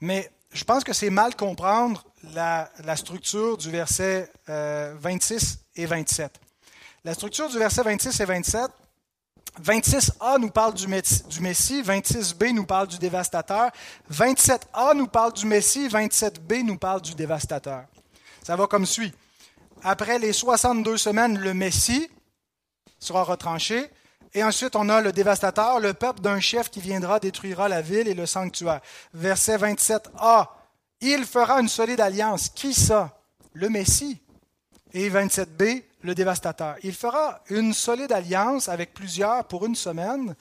[0.00, 6.40] Mais je pense que c'est mal comprendre la, structure du verset 26 euh, et 27.
[7.04, 8.70] La structure du verset 26 et 27,
[9.62, 13.70] 26a nous parle du Messie, 26b nous parle du dévastateur,
[14.12, 17.84] 27a nous parle du Messie, 27b nous parle du dévastateur.
[18.42, 19.12] Ça va comme suit.
[19.82, 22.10] Après les 62 semaines, le Messie
[22.98, 23.90] sera retranché,
[24.32, 28.08] et ensuite on a le dévastateur, le peuple d'un chef qui viendra détruira la ville
[28.08, 28.80] et le sanctuaire.
[29.12, 30.48] Verset 27a,
[31.00, 32.48] il fera une solide alliance.
[32.48, 33.20] Qui ça?
[33.52, 34.20] Le Messie.
[34.92, 36.76] Et 27b, le dévastateur.
[36.82, 40.36] Il fera une solide alliance avec plusieurs pour une semaine.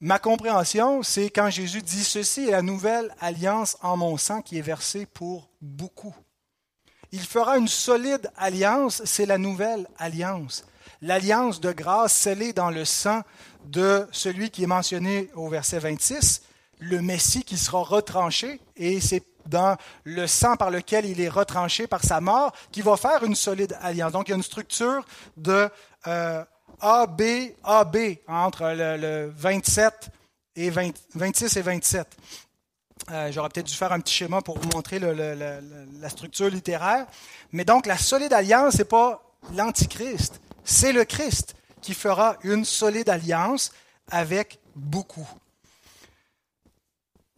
[0.00, 4.58] Ma compréhension, c'est quand Jésus dit ceci est la nouvelle alliance en mon sang qui
[4.58, 6.14] est versée pour beaucoup.
[7.12, 10.64] il fera une solide alliance, c'est la nouvelle alliance.
[11.00, 13.22] L'alliance de grâce scellée dans le sang
[13.64, 16.42] de celui qui est mentionné au verset 26,
[16.80, 21.86] le Messie qui sera retranché, et c'est dans le sang par lequel il est retranché
[21.86, 24.12] par sa mort qui va faire une solide alliance.
[24.12, 25.04] Donc il y a une structure
[25.36, 25.68] de
[26.06, 26.44] euh,
[26.80, 27.22] AB,
[27.64, 30.10] AB entre le, 27
[30.56, 32.06] et 26 et 27.
[33.10, 37.06] Euh, j'aurais peut-être dû faire un petit schéma pour vous montrer la structure littéraire.
[37.52, 39.22] Mais donc, la solide alliance, ce n'est pas
[39.54, 43.72] l'Antichrist, c'est le Christ qui fera une solide alliance
[44.10, 45.28] avec beaucoup.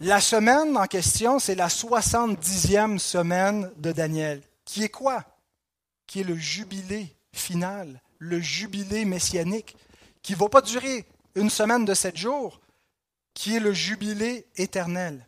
[0.00, 5.24] La semaine en question, c'est la 70e semaine de Daniel, qui est quoi?
[6.08, 9.76] Qui est le jubilé final, le jubilé messianique,
[10.20, 12.60] qui ne va pas durer une semaine de sept jours,
[13.34, 15.24] qui est le jubilé éternel.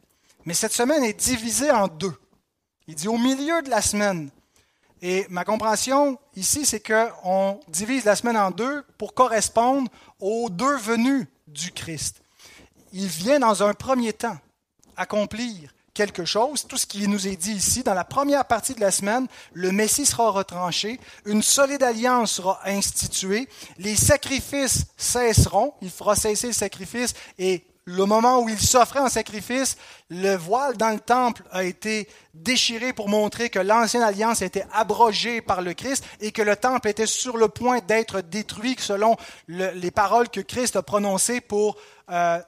[0.46, 2.14] Mais cette semaine est divisée en deux.
[2.88, 4.30] Il dit au milieu de la semaine.
[5.00, 9.88] Et ma compréhension ici, c'est qu'on divise la semaine en deux pour correspondre
[10.18, 12.20] aux deux venues du Christ.
[12.92, 14.38] Il vient dans un premier temps
[14.96, 18.80] accomplir quelque chose, tout ce qui nous est dit ici, dans la première partie de
[18.80, 25.90] la semaine, le Messie sera retranché, une solide alliance sera instituée, les sacrifices cesseront, il
[25.90, 29.76] fera cesser le sacrifice et le moment où il s'offrait en sacrifice,
[30.10, 35.40] le voile dans le temple a été déchiré pour montrer que l'ancienne alliance était abrogée
[35.40, 39.16] par le Christ et que le temple était sur le point d'être détruit selon
[39.46, 41.76] les paroles que Christ a prononcées pour,
[42.10, 42.40] euh,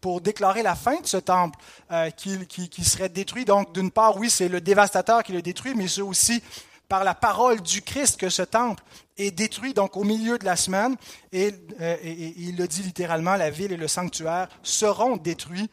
[0.00, 1.58] pour déclarer la fin de ce temple
[1.90, 3.44] euh, qui, qui, serait détruit.
[3.44, 6.42] Donc, d'une part, oui, c'est le dévastateur qui le détruit, mais c'est aussi
[6.88, 8.82] par la parole du Christ que ce temple
[9.16, 10.96] est détruit, donc au milieu de la semaine,
[11.32, 15.70] et, euh, il le dit littéralement, la ville et le sanctuaire seront détruits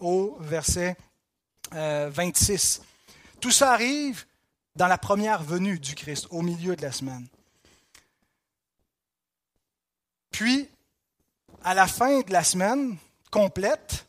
[0.00, 0.96] au verset
[1.70, 2.80] 26.
[2.80, 2.84] Euh,
[3.40, 4.24] Tout ça arrive
[4.74, 7.26] dans la première venue du Christ, au milieu de la semaine.
[10.30, 10.68] Puis,
[11.64, 12.96] à la fin de la semaine
[13.36, 14.06] complète,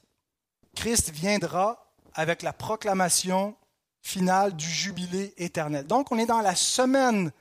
[0.73, 3.57] Christ viendra avec la proclamation
[4.01, 5.86] finale du jubilé éternel.
[5.86, 7.34] Donc, on est dans la semaine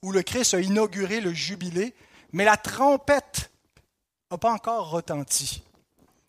[0.00, 1.94] où le Christ a inauguré le jubilé,
[2.32, 3.50] mais la trompette
[4.30, 5.62] n'a pas encore retenti.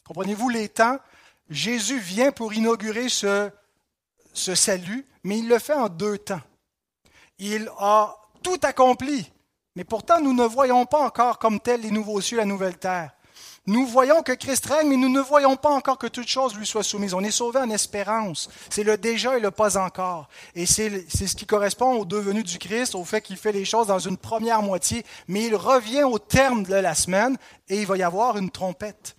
[0.05, 0.99] Comprenez-vous les temps?
[1.49, 3.49] Jésus vient pour inaugurer ce,
[4.33, 6.41] salut, mais il le fait en deux temps.
[7.39, 9.31] Il a tout accompli,
[9.77, 13.16] mais pourtant nous ne voyons pas encore comme tel les nouveaux cieux, la nouvelle terre.
[13.69, 16.65] Nous voyons que Christ règne, mais nous ne voyons pas encore que toute chose lui
[16.65, 17.13] soit soumise.
[17.13, 18.49] On est sauvé en espérance.
[18.69, 20.29] C'est le déjà et le pas encore.
[20.55, 23.87] Et c'est ce qui correspond au devenu du Christ, au fait qu'il fait les choses
[23.87, 27.37] dans une première moitié, mais il revient au terme de la semaine
[27.67, 29.17] et il va y avoir une trompette.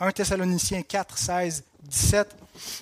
[0.00, 2.36] 1 Thessaloniciens 4, 16, 17.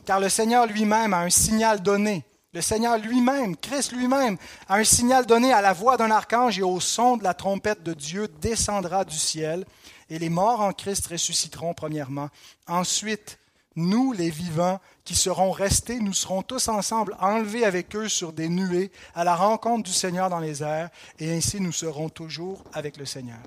[0.07, 2.25] Car le Seigneur lui-même a un signal donné.
[2.55, 6.63] Le Seigneur lui-même, Christ lui-même, a un signal donné à la voix d'un archange et
[6.63, 9.67] au son de la trompette de Dieu descendra du ciel
[10.11, 12.29] et les morts en Christ ressusciteront premièrement.
[12.67, 13.39] Ensuite,
[13.77, 18.49] nous, les vivants, qui serons restés, nous serons tous ensemble enlevés avec eux sur des
[18.49, 22.97] nuées à la rencontre du Seigneur dans les airs, et ainsi nous serons toujours avec
[22.97, 23.39] le Seigneur.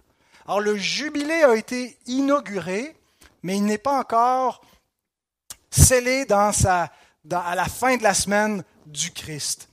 [0.45, 2.95] Alors le jubilé a été inauguré,
[3.43, 4.61] mais il n'est pas encore
[5.69, 6.89] scellé à
[7.55, 9.69] la fin de la semaine du Christ,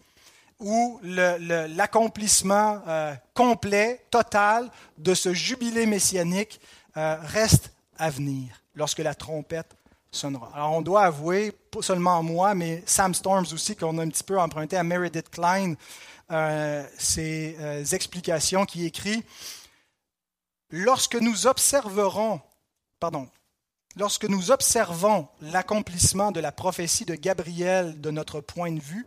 [0.59, 6.61] où l'accomplissement euh, complet, total de ce jubilé messianique
[7.01, 9.75] euh, reste à venir lorsque la trompette
[10.11, 10.51] sonnera.
[10.55, 14.23] Alors on doit avouer, pas seulement moi, mais Sam Storms aussi, qu'on a un petit
[14.23, 15.77] peu emprunté à Meredith Klein,
[16.31, 19.25] euh, ses euh, explications qui écrit
[20.69, 22.43] Lorsque nous observerons,
[23.01, 23.29] pardon,
[23.97, 29.07] lorsque nous observons l'accomplissement de la prophétie de Gabriel de notre point de vue,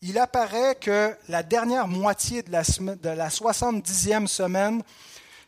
[0.00, 4.82] il apparaît que la dernière moitié de la, de la 70e semaine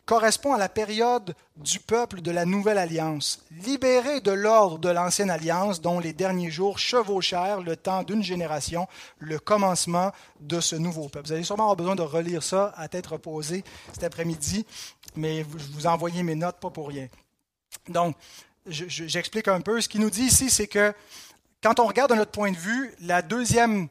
[0.07, 5.30] correspond à la période du peuple de la Nouvelle Alliance, libéré de l'ordre de l'Ancienne
[5.30, 8.88] Alliance dont les derniers jours chevauchèrent le temps d'une génération,
[9.18, 11.26] le commencement de ce nouveau peuple.
[11.26, 14.66] Vous allez sûrement avoir besoin de relire ça à tête reposée cet après-midi,
[15.16, 17.09] mais je vous envoyez mes notes pas pour rien.
[17.88, 18.16] Donc,
[18.66, 19.80] j'explique un peu.
[19.80, 20.92] Ce qu'il nous dit ici, c'est que
[21.62, 23.88] quand on regarde de notre point de vue, la deuxième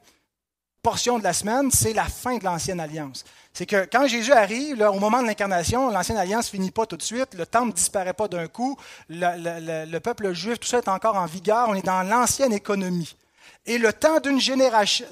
[0.82, 3.24] portion de la semaine, c'est la fin de l'Ancienne Alliance
[3.54, 7.02] c'est que quand Jésus arrive, au moment de l'incarnation, l'ancienne alliance finit pas tout de
[7.02, 8.78] suite, le temple disparaît pas d'un coup,
[9.10, 13.16] le, peuple juif, tout ça est encore en vigueur, on est dans l'ancienne économie.
[13.66, 15.06] Et le temps d'une génération,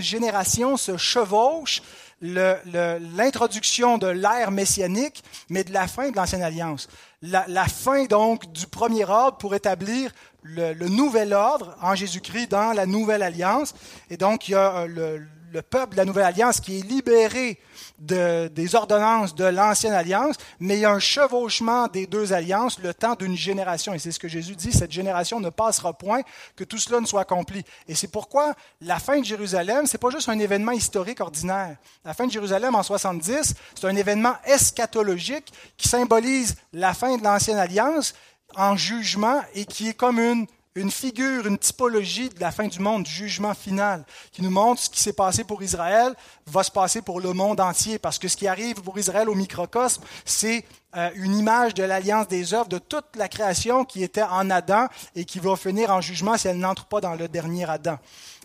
[0.00, 1.82] génération, se chevauche
[2.20, 6.88] l'introduction de l'ère messianique, mais de la fin de l'ancienne alliance.
[7.26, 10.12] La, fin donc du premier ordre pour établir
[10.42, 13.74] le, nouvel ordre en Jésus-Christ dans la nouvelle alliance.
[14.10, 16.82] Et donc il y a euh, le, le peuple de la nouvelle alliance qui est
[16.82, 17.58] libéré
[18.04, 22.92] des ordonnances de l'ancienne alliance, mais il y a un chevauchement des deux alliances le
[22.94, 23.94] temps d'une génération.
[23.94, 26.20] Et c'est ce que Jésus dit, cette génération ne passera point
[26.56, 27.64] que tout cela ne soit accompli.
[27.88, 31.76] Et c'est pourquoi la fin de Jérusalem, c'est pas juste un événement historique ordinaire.
[32.04, 37.24] La fin de Jérusalem en 70, c'est un événement eschatologique qui symbolise la fin de
[37.24, 38.14] l'ancienne alliance
[38.56, 40.46] en jugement et qui est comme une
[40.76, 44.80] une figure, une typologie de la fin du monde, du jugement final, qui nous montre
[44.82, 46.14] ce qui s'est passé pour Israël
[46.46, 49.34] va se passer pour le monde entier, parce que ce qui arrive pour Israël au
[49.34, 50.64] microcosme, c'est
[50.96, 54.88] euh, une image de l'alliance des œuvres de toute la création qui était en Adam
[55.14, 57.98] et qui va finir en jugement si elle n'entre pas dans le dernier Adam.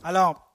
[0.04, 0.49] Alors,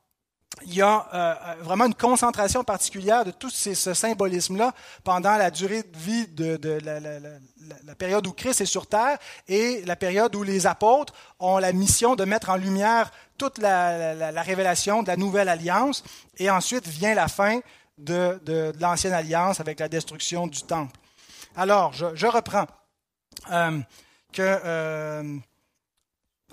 [0.62, 5.50] il y a euh, euh, vraiment une concentration particulière de tout ce symbolisme-là pendant la
[5.50, 10.42] durée de vie de, la, période où Christ est sur terre et la période où
[10.42, 15.48] les apôtres ont la mission de mettre en lumière toute la, révélation de la nouvelle
[15.48, 16.04] alliance.
[16.38, 17.60] Et ensuite vient la fin
[17.98, 20.96] de, l'ancienne alliance avec la destruction du temple.
[21.56, 22.66] Alors, je, reprends.
[23.50, 23.80] Euh,
[24.32, 25.40] que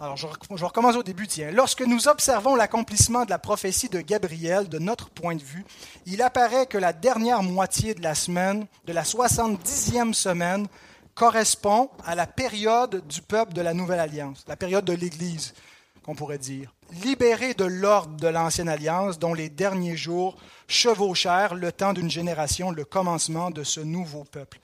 [0.02, 0.26] alors, je,
[0.66, 1.28] recommence au début.
[1.28, 1.52] Tiens.
[1.52, 5.64] Lorsque nous observons l'accomplissement de la prophétie de Gabriel, de notre point de vue,
[6.08, 10.66] il apparaît que la dernière moitié de la semaine, de la 70e semaine,
[11.14, 15.54] correspond à la période du peuple de la Nouvelle Alliance, la période de l'Église,
[16.02, 16.74] qu'on pourrait dire.
[17.04, 20.36] Libéré de l'ordre de l'Ancienne Alliance, dont les derniers jours
[20.68, 24.60] chevauchèrent le temps d'une génération, le commencement de ce nouveau peuple.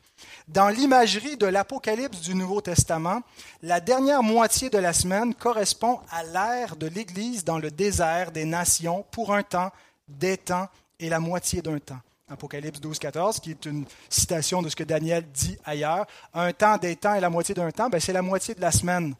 [0.47, 3.21] Dans l'imagerie de l'Apocalypse du Nouveau Testament,
[3.61, 8.45] la dernière moitié de la semaine correspond à l'ère de l'Église dans le désert des
[8.45, 9.71] nations pour un temps,
[10.07, 10.69] des temps
[11.01, 11.99] et la moitié d'un temps.
[12.29, 16.05] Apocalypse 12, 14, qui est une citation de ce que Daniel dit ailleurs.
[16.33, 18.71] Un temps, des temps et la moitié d'un temps, ben c'est la moitié de la
[18.71, 19.15] semaine.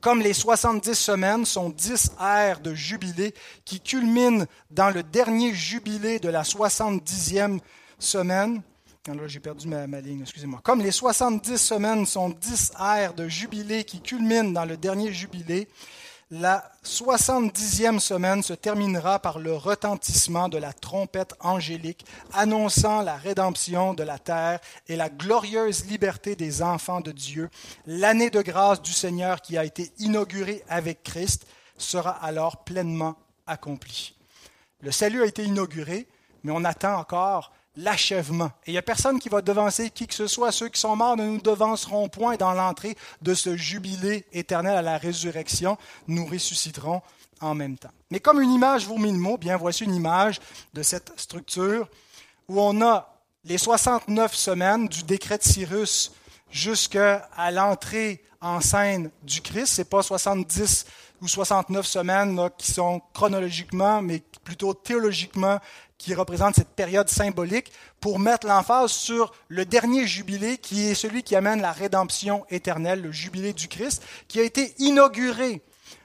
[0.00, 3.34] Comme les 70 semaines sont 10 ères de jubilé
[3.64, 7.60] qui culminent dans le dernier jubilé de la 70e
[8.00, 8.62] semaine,
[9.08, 10.60] Là, j'ai perdu ma, ligne, excusez-moi.
[10.62, 15.66] Comme les 70 semaines sont 10 ères de jubilé qui culminent dans le dernier jubilé,
[16.30, 23.92] la 70e semaine se terminera par le retentissement de la trompette angélique annonçant la rédemption
[23.92, 27.50] de la terre et la glorieuse liberté des enfants de Dieu.
[27.86, 31.44] L'année de grâce du Seigneur qui a été inaugurée avec Christ
[31.76, 33.16] sera alors pleinement
[33.48, 34.14] accomplie.
[34.80, 36.06] Le salut a été inauguré,
[36.44, 38.50] mais on attend encore l'achèvement.
[38.66, 40.52] Et il n'y a personne qui va devancer qui que ce soit.
[40.52, 44.82] Ceux qui sont morts ne nous devanceront point dans l'entrée de ce jubilé éternel à
[44.82, 45.78] la résurrection.
[46.06, 47.02] Nous ressusciterons
[47.40, 47.90] en même temps.
[48.10, 50.40] Mais comme une image vaut mille mots, bien voici une image
[50.74, 51.88] de cette structure
[52.48, 53.08] où on a
[53.44, 56.12] les 69 semaines du décret de Cyrus
[56.50, 59.74] jusqu'à l'entrée en scène du Christ.
[59.74, 60.86] Ce n'est pas 70
[61.20, 65.58] ou 69 semaines qui sont chronologiquement, mais plutôt théologiquement
[66.02, 71.22] qui représente cette période symbolique, pour mettre l'emphase sur le dernier jubilé, qui est celui
[71.22, 75.62] qui amène la rédemption éternelle, le jubilé du Christ, qui a été inauguré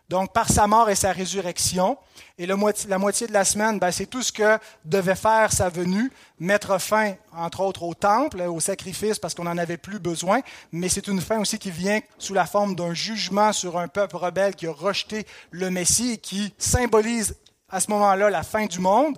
[0.09, 1.97] donc par sa mort et sa résurrection.
[2.37, 6.11] Et la moitié de la semaine, ben, c'est tout ce que devait faire sa venue,
[6.39, 10.41] mettre fin, entre autres, au temple, au sacrifice, parce qu'on n'en avait plus besoin,
[10.71, 14.17] mais c'est une fin aussi qui vient sous la forme d'un jugement sur un peuple
[14.17, 17.35] rebelle qui a rejeté le Messie et qui symbolise
[17.69, 19.17] à ce moment-là la fin du monde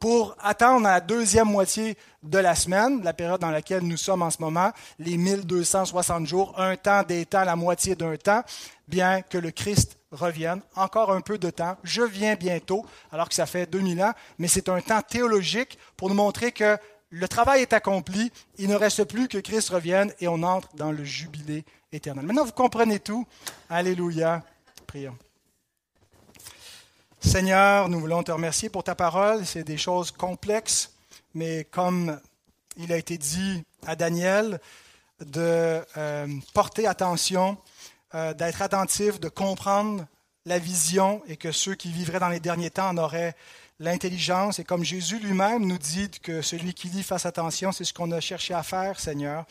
[0.00, 4.30] pour attendre la deuxième moitié de la semaine, la période dans laquelle nous sommes en
[4.30, 8.42] ce moment, les 1260 jours, un temps, des temps, la moitié d'un temps,
[8.88, 10.62] bien que le Christ revienne.
[10.74, 11.76] Encore un peu de temps.
[11.84, 16.08] Je viens bientôt, alors que ça fait 2000 ans, mais c'est un temps théologique pour
[16.08, 16.78] nous montrer que
[17.10, 20.92] le travail est accompli, il ne reste plus que Christ revienne et on entre dans
[20.92, 22.24] le jubilé éternel.
[22.24, 23.26] Maintenant, vous comprenez tout.
[23.68, 24.42] Alléluia.
[24.86, 25.16] Prions.
[27.22, 29.44] Seigneur, nous voulons te remercier pour ta parole.
[29.44, 30.94] C'est des choses complexes,
[31.34, 32.18] mais comme
[32.78, 34.58] il a été dit à Daniel,
[35.20, 37.58] de euh, porter attention,
[38.14, 40.06] euh, d'être attentif, de comprendre
[40.46, 43.36] la vision et que ceux qui vivraient dans les derniers temps en auraient
[43.80, 44.60] l'intelligence.
[44.60, 48.12] Et comme Jésus lui-même nous dit que celui qui lit fasse attention, c'est ce qu'on
[48.12, 49.44] a cherché à faire, Seigneur.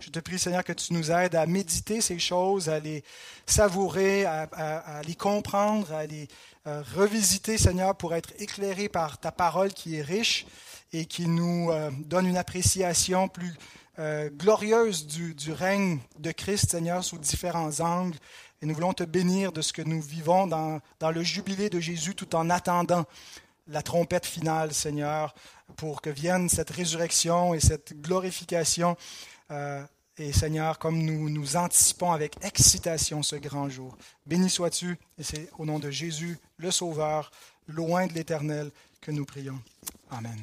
[0.00, 3.04] Je te prie, Seigneur, que tu nous aides à méditer ces choses, à les
[3.44, 6.28] savourer, à les comprendre, à les
[6.64, 10.46] revisiter, Seigneur, pour être éclairé par ta parole qui est riche
[10.92, 13.54] et qui nous euh, donne une appréciation plus
[13.98, 18.16] euh, glorieuse du, règne de Christ, Seigneur, sous différents angles.
[18.60, 22.14] Et nous voulons te bénir de ce que nous vivons dans, le jubilé de Jésus
[22.14, 23.04] tout en attendant
[23.66, 25.34] la trompette finale, Seigneur,
[25.76, 28.96] pour que vienne cette résurrection et cette glorification.
[29.50, 29.82] Euh,
[30.18, 33.96] et Seigneur, comme nous nous anticipons avec excitation ce grand jour,
[34.26, 37.30] béni sois-tu, et c'est au nom de Jésus, le Sauveur,
[37.66, 39.58] loin de l'Éternel, que nous prions.
[40.10, 40.38] Amen.